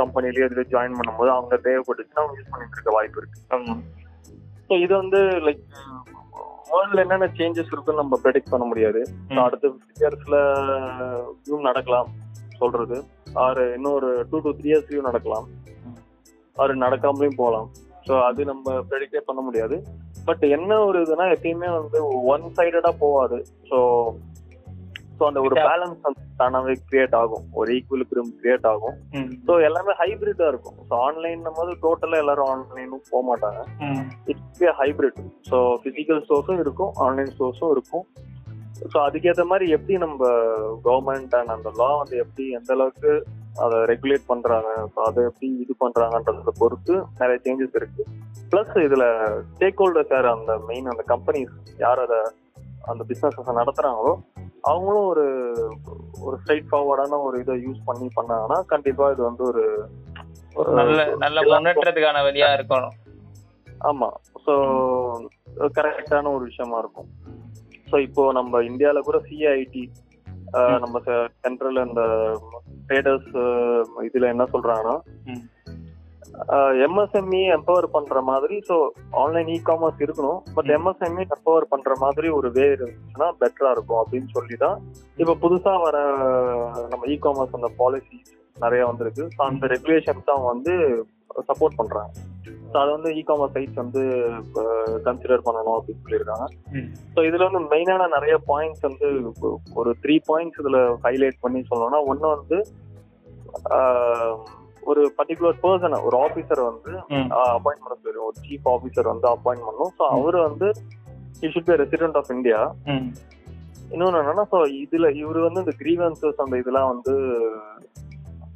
[0.00, 3.38] கம்பெனிலேயே இதுல ஜாயின் பண்ணும்போது அவங்க தேவைப்பட்டுச்சுன்னா அவங்க யூஸ் பண்ணிட்டு இருக்க வாய்ப்பு இருக்கு.
[4.68, 5.64] ஸோ இது வந்து லைக்
[6.68, 9.00] வேர்ல்ட்ல என்னென்ன சேஞ்சஸ் இருக்குன்னு நம்ம ப்ரெடிக்ட் பண்ண முடியாது.
[9.46, 10.36] அடுத்த இயர்ஸ்ல
[11.42, 12.08] இதுவும் நடக்கலாம்
[12.60, 12.96] சொல்றது.
[13.44, 15.46] ஆறு இன்னும் ஒரு டூ டு த்ரீ இயர்ஸ்லயும் நடக்கலாம்.
[16.56, 17.68] ஆறு நடக்காமலையும் போகலாம்.
[18.06, 19.76] ஸோ அது நம்ம ப்ரெடிக்டே பண்ண முடியாது.
[20.28, 21.98] பட் என்ன ஒரு இதுனா எப்பயுமே வந்து
[22.34, 23.38] ஒன் சைடடா போகாது
[23.70, 23.78] ஸோ
[25.18, 25.54] ஸோ அந்த ஒரு.
[25.68, 26.06] பேலன்ஸ்
[26.38, 27.44] தானாவே கிரியேட் ஆகும்.
[27.58, 28.96] ஒரு ஈக்குவலிபிரியம் கிரியேட் ஆகும்.
[29.46, 30.78] ஸோ எல்லாமே ஹைபிரிட்டா இருக்கும்.
[30.88, 33.60] ஸோ ஆன்லைன் போது டோட்டலா எல்லாரும் ஆன்லைனும் போக மாட்டாங்க.
[34.32, 38.04] இட்ஸ் ஹைபிரிட் ஸோ பிசிக்கல் ஸ்டோர்ஸும் இருக்கும் ஆன்லைன் ஸ்டோர்ஸும் இருக்கும்.
[38.92, 40.30] ஸோ அதுக்கேற்ற மாதிரி எப்படி நம்ம
[40.86, 43.12] கவர்மெண்ட் அண்ட் அந்த லா வந்து எப்படி எந்த அளவுக்கு
[43.62, 44.70] அதை ரெகுலேட் பண்றாங்க.
[45.08, 48.04] அதை எப்படி இது பண்றாங்கன்றத பொறுத்து நிறைய சேஞ்சஸ் இருக்கு.
[48.52, 49.04] ப்ளஸ் இதுல
[49.52, 50.28] ஸ்டேக் ஹோல்டர்ஸ் யார்?
[50.36, 52.20] அந்த மெயின் அந்த கம்பெனிஸ் யார் அதை
[52.92, 54.14] அந்த பிசினஸஸ் நடத்துறாங்களோ
[54.70, 55.24] அவங்களும் ஒரு
[56.24, 59.64] ஒரு ஸ்ட்ரைட் ஃபார்வர்டான ஒரு இதை யூஸ் பண்ணி பண்ணாங்கன்னா கண்டிப்பா இது வந்து ஒரு
[60.60, 62.94] ஒரு நல்ல நல்ல முன்னேற்றத்துக்கான வழியா இருக்கணும்.
[63.90, 64.08] ஆமா.
[64.44, 64.52] ஸோ
[65.78, 67.08] கரெக்டான ஒரு விஷயமா இருக்கும்.
[67.90, 69.84] ஸோ இப்போ நம்ம இந்தியால கூட சிஐடி.
[70.78, 71.00] நம்ம
[71.42, 72.02] சென்ட்ரல் அந்த
[72.88, 73.32] ட்ரேடர்ஸ்
[74.08, 74.96] இதுல என்ன சொல்றாங்கன்னா.
[76.86, 78.76] எம்எஸ்எம்இ எம்பவர் பண்ற மாதிரி ஸோ
[79.10, 80.70] ஆன்லைன் இ காமர்ஸ் இருக்கணும் பட்.
[80.76, 84.78] எம்எஸ்எம்இ எம்பவர் பண்ற மாதிரி ஒரு வே இருந்துச்சுன்னா பெட்டரா இருக்கும் அப்படின்னு சொல்லி தான்
[85.16, 85.96] இப்போ புதுசா வர
[86.88, 90.72] நம்ம இ காமர்ஸ் அந்த பாலிசிஸ் நிறைய வந்திருக்கு ஸோ அந்த ரெகுலேஷன்ஸ் தான் வந்து
[91.48, 92.12] சப்போர்ட் பண்றாங்க
[92.72, 94.02] ஸோ அதை வந்து இ காமர்ஸ் சைட்ஸ் வந்து
[95.06, 96.46] கன்சிடர் பண்ணணும் அப்படின்னு சொல்லியிருக்காங்க.
[97.14, 99.08] ஸோ இதுல வந்து மெயினான நிறைய பாயிண்ட்ஸ் வந்து
[99.80, 102.58] ஒரு த்ரீ பாயிண்ட்ஸ் இதுல ஹைலைட் பண்ணி சொல்லணும்னா ஒன்று வந்து
[104.90, 106.90] ஒரு பர்டிகுலர் பர்சனை ஒரு ஆஃபீஸர் வந்து.
[107.54, 110.68] அப்பாயின்ட் பண்ண சொல்லிடும் ஒரு சீஃப் ஆஃபீஸர் வந்து அப்பாயின்ட் பண்ணணும் ஸோ அவர் வந்து
[111.38, 112.58] he should be a resident of India.
[113.94, 117.14] இன்னொன்று என்னன்னா ஸோ இதுல இவர் வந்து இந்த கிரீவன்சஸ் அந்த இதெல்லாம் வந்து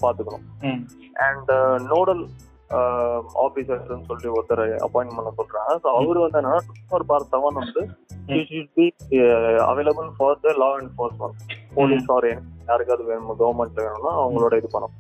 [0.05, 0.45] பார்த்துக்கணும்.
[0.69, 0.83] ம்.
[1.29, 1.51] அண்ட்
[1.95, 2.23] நோடல்
[3.45, 5.75] ஆஃபீஸர்ஸ்னு சொல்லி ஒருத்தர் அப்பாயின்ட் பண்ண சொல்றாங்க.
[5.83, 6.63] ஸோ அவர் வந்து என்னன்னா
[6.97, 7.83] ஒரு பார் செவன் வந்து
[9.71, 11.39] available for the law enforcement
[11.77, 12.29] police or
[12.71, 14.97] யாருக்காவது வேணும் கவர்மெண்ட்ல வேணும்னா அவங்களோட இது பண்ணணும்.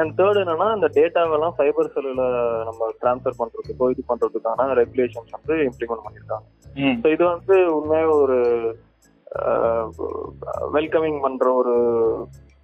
[0.00, 2.24] அண்ட் தேர்ட் என்னன்னா இந்த டேட்டாவெல்லாம் சைபர் செல்லுல
[2.68, 6.46] நம்ம ட்ரான்ஸ்ஃபர் பண்றதுக்கோ இது பண்றதுக்கான ரெகுலேஷன்ஸ் வந்து இம்ப்ளிமெண்ட் பண்ணியிருக்காங்க.
[7.02, 8.38] ஸோ இது வந்து உண்மையாக ஒரு
[10.76, 11.74] வெல்கமிங் பண்ற ஒரு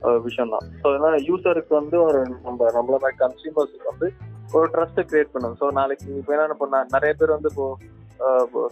[0.00, 4.08] விஷயம் தான் ஸோ ஏன்னா யூசருக்கு வந்து ஒரு நம்ம நம்மள மாதிரி கன்சியூமர்ஸுக்கு வந்து
[4.52, 7.66] ஒரு ட்ரஸ்ட்டை கிரியேட் பண்ணும் ஸோ நாளைக்கு இப்போ என்ன இப்போ நிறைய பேர் வந்து இப்போ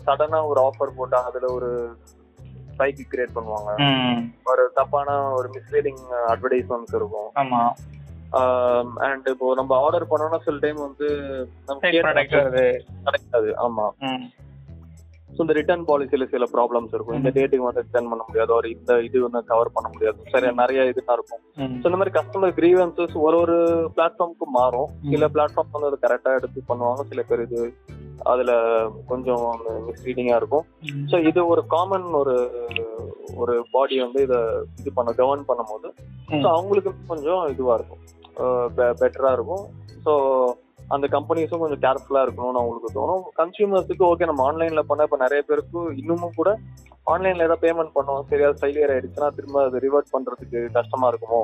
[0.06, 1.70] சடனா ஒரு ஆஃபர் போட்டா அதுல ஒரு
[2.72, 3.70] ஸ்பைக்கு கிரியேட் பண்ணுவாங்க.
[4.46, 7.28] ஒரு தப்பான ஒரு மிஸ்லீடிங் அட்வர்டைஸ்மெண்ட்ஸ் இருக்கும்.
[7.42, 7.60] ஆமா.
[9.06, 11.06] அண்ட் இப்போ நம்ம ஆர்டர் பண்ணோம்னா சில டைம் வந்து
[13.06, 13.52] கிடைக்காது.
[13.66, 13.86] ஆமா.
[15.36, 17.16] ஸோ இந்த ரிட்டர்ன் பாலிசியில சில ப்ராப்ளம்ஸ் இருக்கும்.
[17.20, 18.52] இந்த டேட்டுக்கு வந்து ரிட்டர்ன் பண்ண முடியாது.
[18.58, 20.18] ஒரு இந்த இது வந்து கவர் பண்ண முடியாது.
[20.34, 21.42] சரி நிறைய இதுதான் இருக்கும்.
[21.80, 23.56] ஸோ இந்த மாதிரி கஸ்டமர் கிரீவன்சஸ் ஒரு ஒரு
[23.96, 24.90] பிளாட்ஃபார்முக்கு மாறும்.
[25.12, 27.04] சில பிளாட்ஃபார்ம் வந்து அது கரெக்டா எடுத்து பண்ணுவாங்க.
[27.12, 27.60] சில பேர் இது
[28.32, 28.52] அதுல
[29.10, 29.46] கொஞ்சம்
[29.88, 30.66] மிஸ்லீடிங்கா இருக்கும்.
[31.10, 32.36] ஸோ இது ஒரு காமன் ஒரு
[33.42, 34.38] ஒரு பாடி வந்து இதை
[34.80, 35.88] இது பண்ண கவர்ன் பண்ணும்போது.
[36.42, 38.02] ஸோ அவங்களுக்கு கொஞ்சம் இதுவா இருக்கும்.
[39.00, 39.66] பெட்டரா இருக்கும்.
[40.06, 40.12] ஸோ
[40.94, 43.22] அந்த கம்பெனிஸும் கொஞ்சம் கேர்ஃபுல்லா இருக்கணும்னு அவங்களுக்கு தோணும்.
[43.40, 46.50] கன்சியூமர்ஸுக்கு ஓகே நம்ம ஆன்லைன்ல பண்ண இப்போ நிறைய பேருக்கு இன்னமும் கூட
[47.12, 51.40] ஆன்லைன்ல ஏதாவது பேமெண்ட் பண்ணோம் சரியா ஃபெயிலியர் ஆயிடுச்சுன்னா திரும்ப அது ரிவர்ட் பண்றதுக்கு கஷ்டமா இருக்குமோ.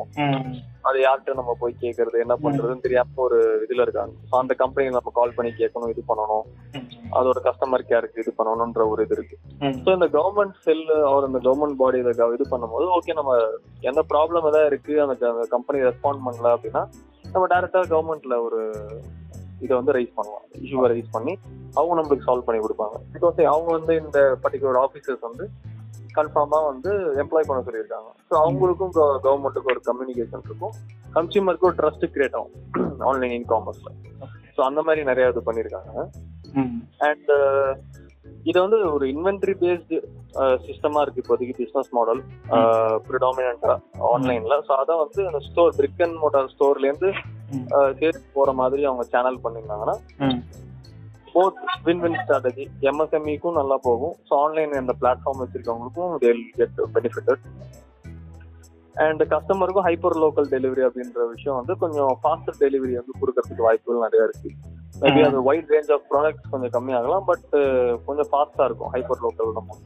[0.89, 4.15] அது யார்கிட்ட நம்ம போய் கேட்கறது என்ன பண்றதுன்னு தெரியாம ஒரு இதுல இருக்காங்க.
[4.41, 6.47] அந்த கம்பெனி நம்ம கால் பண்ணி கேட்கணும் இது பண்ணணும்.
[7.19, 9.37] அதோட கஸ்டமர் கேருக்கு இது பண்ணணும்ன்ற ஒரு இது இருக்கு.
[9.85, 13.35] ஸோ இந்த கவர்மெண்ட் செல் அவர் இந்த கவர்மெண்ட் பாடி இதை இது பண்ணும்போது ஓகே நம்ம
[13.91, 15.17] எந்த ப்ராப்ளம் ஏதாவது இருக்கு அந்த
[15.57, 16.85] கம்பெனி ரெஸ்பாண்ட் பண்ணல அப்படின்னா
[17.35, 18.61] நம்ம டேரக்டா கவர்மெண்ட்ல ஒரு
[19.65, 21.35] இதை வந்து ரைஸ் பண்ணலாம் இஷ்யூவை ரைஸ் பண்ணி
[21.79, 22.97] அவங்க நம்மளுக்கு சால்வ் பண்ணி கொடுப்பாங்க.
[23.15, 25.47] பிகாஸ் அவங்க வந்து இந்த பர்டிகுலர் ஆஃபீஸர்ஸ் வந்து
[26.19, 26.91] கன்ஃபார்மா வந்து
[27.23, 28.09] எம்ப்ளாய் பண்ண சொல்லியிருக்காங்க.
[28.31, 28.93] ஸோ அவங்களுக்கும்
[29.27, 30.75] கவர்மெண்ட்டுக்கும் ஒரு கம்யூனிகேஷன் இருக்கும்.
[31.17, 32.57] கன்சியூமருக்கு ஒரு ட்ரஸ்ட் கிரியேட் ஆகும்.
[33.11, 33.91] ஆன்லைன் இன் காமர்ஸ்ல
[34.25, 34.41] Okay.
[34.57, 35.93] ஸோ அந்த மாதிரி நிறைய இது பண்ணியிருக்காங்க.
[37.07, 37.31] அண்ட்
[38.51, 39.97] இது வந்து ஒரு இன்வென்ட்ரி பேஸ்டு
[40.67, 42.21] சிஸ்டமா இருக்கு இப்போதைக்கு பிசினஸ் மாடல்
[43.07, 43.75] ப்ரிடாமினா
[44.11, 47.42] ஆன்லைன்ல ஸோ அதை வந்து அந்த ஸ்டோர் பிரிக் அண்ட் மோட்டார் ஸ்டோர்ல இருந்து ம்.
[47.99, 50.41] சேர்த்து போற மாதிரி அவங்க சேனல் பண்ணியிருந்தாங்கன்னா ம்.
[51.35, 54.15] போத் வின் வின் ஸ்ட்ராட்டஜி எம்எஸ்எம்இக்கும் நல்லா போகும்.
[54.29, 57.45] ஸோ ஆன்லைன் அந்த பிளாட்ஃபார்ம் வச்சிருக்கவங்களுக்கும் தேல் கெட் பெனிஃபிட்டட்
[58.95, 64.27] அண்ட் கஸ்டமருக்கும் ஹைப்பர் லோக்கல் டெலிவரி அப்படின்ற விஷயம் வந்து கொஞ்சம் ஃபாஸ்டர் டெலிவரி வந்து கொடுக்கறதுக்கு வாய்ப்புகள் நிறைய
[64.29, 64.51] இருக்கு.
[65.03, 65.21] மேபி.
[65.27, 67.47] அது வைட் ரேஞ்ச் ஆஃப் ப்ராடக்ட்ஸ் கொஞ்சம் கம்மியாகலாம் பட்
[68.05, 69.79] கொஞ்சம் ஃபாஸ்டா இருக்கும் ஹைப்பர் லோக்கல் நம்ம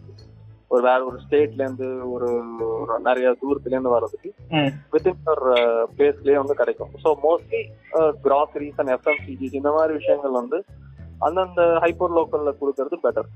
[0.77, 2.29] ஒரு வேற ஒரு ஸ்டேட்ல இருந்து ஒரு
[3.03, 4.31] நிறைய தூரத்துல இருந்து வர்றதுக்கு
[4.93, 5.53] வித்தின் ஒரு
[5.95, 6.91] பிளேஸ்லயே வந்து கிடைக்கும்.
[7.05, 7.63] So mostly
[8.25, 10.59] groceries and FMCGs இந்த மாதிரி விஷயங்கள் வந்து
[11.21, 13.31] அந்தந்த ஹைப்பர் லோக்கல்ல கொடுக்கறது பெட்டர்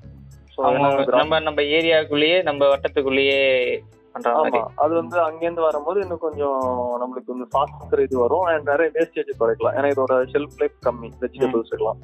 [1.13, 3.39] நம்ம நம்ம ஏரியாக்குள்ளேயே நம்ம வட்டத்துக்குள்ளேயே
[4.15, 4.61] ஆமா.
[4.83, 6.59] அது வந்து அங்கேருந்து வரும்போது இன்னும் கொஞ்சம்
[7.03, 9.77] நம்மளுக்கு வந்து ஃபாஸ்டர் இது வரும் அண்ட் நிறைய வேஸ்டேஜ் குறைக்கலாம்.
[9.79, 11.11] ஏன்னா இதோட ஷெல்ஃப் லைஃப் கம்மி.
[11.23, 12.01] வெஜிடபிள்ஸ் எல்லாம்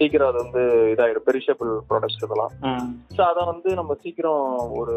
[0.00, 1.26] சீக்கிரம் அது வந்து இதாயிடும்.
[1.28, 2.54] பெரிஷபிள் ப்ராடக்ட்ஸ் இதெல்லாம்.
[3.16, 4.44] ஸோ அதை வந்து நம்ம சீக்கிரம்
[4.80, 4.96] ஒரு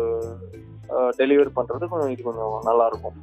[1.21, 3.19] டெலிவரி பண்றது கொஞ்சம் இது கொஞ்சம் நல்லா இருக்கும்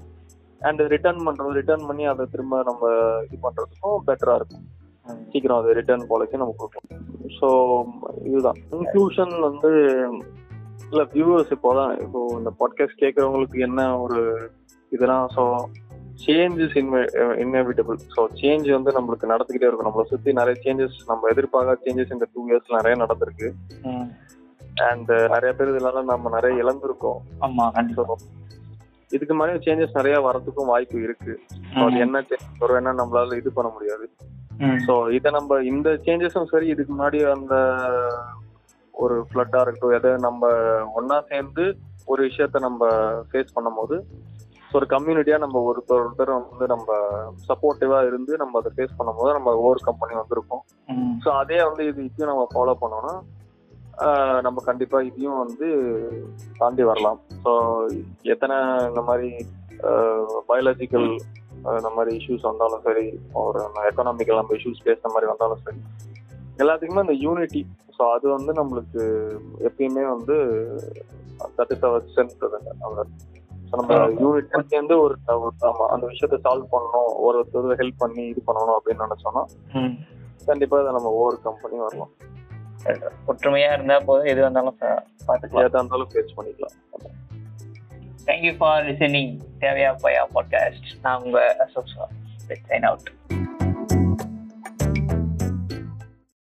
[0.61, 2.83] அண்ட் ரிட்டர்ன் பண்றது ரிட்டர்ன் பண்ணி அதை திரும்ப நம்ம
[3.27, 4.65] இது பண்றதுக்கும் பெட்டரா இருக்கும்.
[5.33, 7.05] சீக்கிரம் அது ரிட்டர்ன் பாலிசி நம்ம கொடுக்கலாம்.
[7.39, 7.49] ஸோ
[8.31, 8.59] இதுதான்.
[8.79, 9.71] இன்க்ளூஷன் வந்து
[10.91, 14.21] இல்ல வியூவர்ஸ் இப்போதான் இப்போ இந்த பாட்காஸ்ட் கேட்கறவங்களுக்கு என்ன ஒரு
[14.93, 15.45] இதெல்லாம் so
[16.27, 16.77] change is
[17.43, 19.89] inevitable so change வந்து நம்மளுக்கு நடந்துகிட்டே இருக்கும்.
[19.89, 23.49] நம்மளை சுத்தி நிறைய சேஞ்சஸ் நம்ம எதிர்பார்க்காத சேஞ்சஸ் இந்த டூ இயர்ஸ் நிறைய நடந்திருக்கு.
[24.89, 27.21] அண்ட் நிறைய பேர் இதனால நம்ம நிறைய இழந்திருக்கோம்.
[27.39, 27.67] ஆமா
[29.11, 31.35] இதுக்கு மாதிரி சேஞ்சஸ் நிறைய வரதுக்கும் வாய்ப்பு இருக்கு.
[31.85, 34.07] அது என்ன சேஞ்ச் வரும் என்ன நம்மளால இது பண்ண முடியாது.
[34.87, 37.55] ஸோ இதை நம்ம இந்த சேஞ்சஸும் சரி இதுக்கு முன்னாடி அந்த
[39.05, 40.51] ஒரு ஃப்ளட்டா இருக்கட்டும் எதை நம்ம
[40.99, 41.65] ஒண்ணா சேர்ந்து
[42.13, 42.85] ஒரு விஷயத்த நம்ம
[43.31, 43.97] ஃபேஸ் பண்ணும்போது
[44.71, 46.97] ஸோ ஒரு கம்யூனிட்டியா நம்ம ஒருத்தர் ஒருத்தர் வந்து நம்ம
[47.49, 50.63] சப்போர்ட்டிவா இருந்து நம்ம அதை ஃபேஸ் பண்ணும்போது நம்ம ஓவர் கம்பெனி வந்திருக்கோம்.
[51.25, 53.15] ஸோ அதே வந்து இது இப்பயும் நம்ம ஃபாலோ பண்ணோம்னா
[54.47, 55.69] நம்ம கண்டிப்பா இதையும் வந்து
[56.59, 57.21] தாண்டி வரலாம்.
[57.45, 57.53] ஸோ
[58.35, 58.57] எத்தனை
[58.91, 59.31] இந்த மாதிரி
[60.51, 61.09] பயாலஜிக்கல்
[61.79, 63.07] இந்த மாதிரி இஷ்யூஸ் வந்தாலும் சரி
[63.45, 65.81] ஒரு எக்கனாமிக்கல் நம்ம இஷ்யூஸ் பேசுற மாதிரி வந்தாலும் சரி
[66.59, 67.63] எல்லாத்துக்குமே அந்த யூனிட்டி
[67.99, 69.03] ஸோ அது வந்து நம்மளுக்கு
[69.61, 70.37] எப்பயுமே வந்து
[71.59, 72.45] தட் இஸ் அவர் ஸ்ட்ரென்த்
[73.73, 75.15] நம்ம யூனிட் சேர்ந்து ஒரு
[75.89, 79.43] அந்த விஷயத்த சால்வ் பண்ணணும் ஒருத்தர் ஹெல்ப் பண்ணி இது பண்ணணும் அப்படின்னு நினைச்சோம்னா
[79.75, 79.95] ம்.
[80.47, 82.13] கண்டிப்பா அதை நம்ம ஓவர் கம்பெனி வரலாம்
[83.27, 84.27] ஒற்றுமையா இருந்தா போதும்.
[84.27, 85.65] எது வந்தாலும் பா- பாத்துக்கலாம்.
[85.65, 86.77] எதா இருந்தாலும் ஃபேஸ் பண்ணிக்கலாம்.
[88.27, 91.93] தேங்க்யூ ஃபார் லிசனிங் தேவையா பையா பாட்காஸ்ட் நான் உங்க அசோக்
[92.69, 93.11] சைன் அவுட்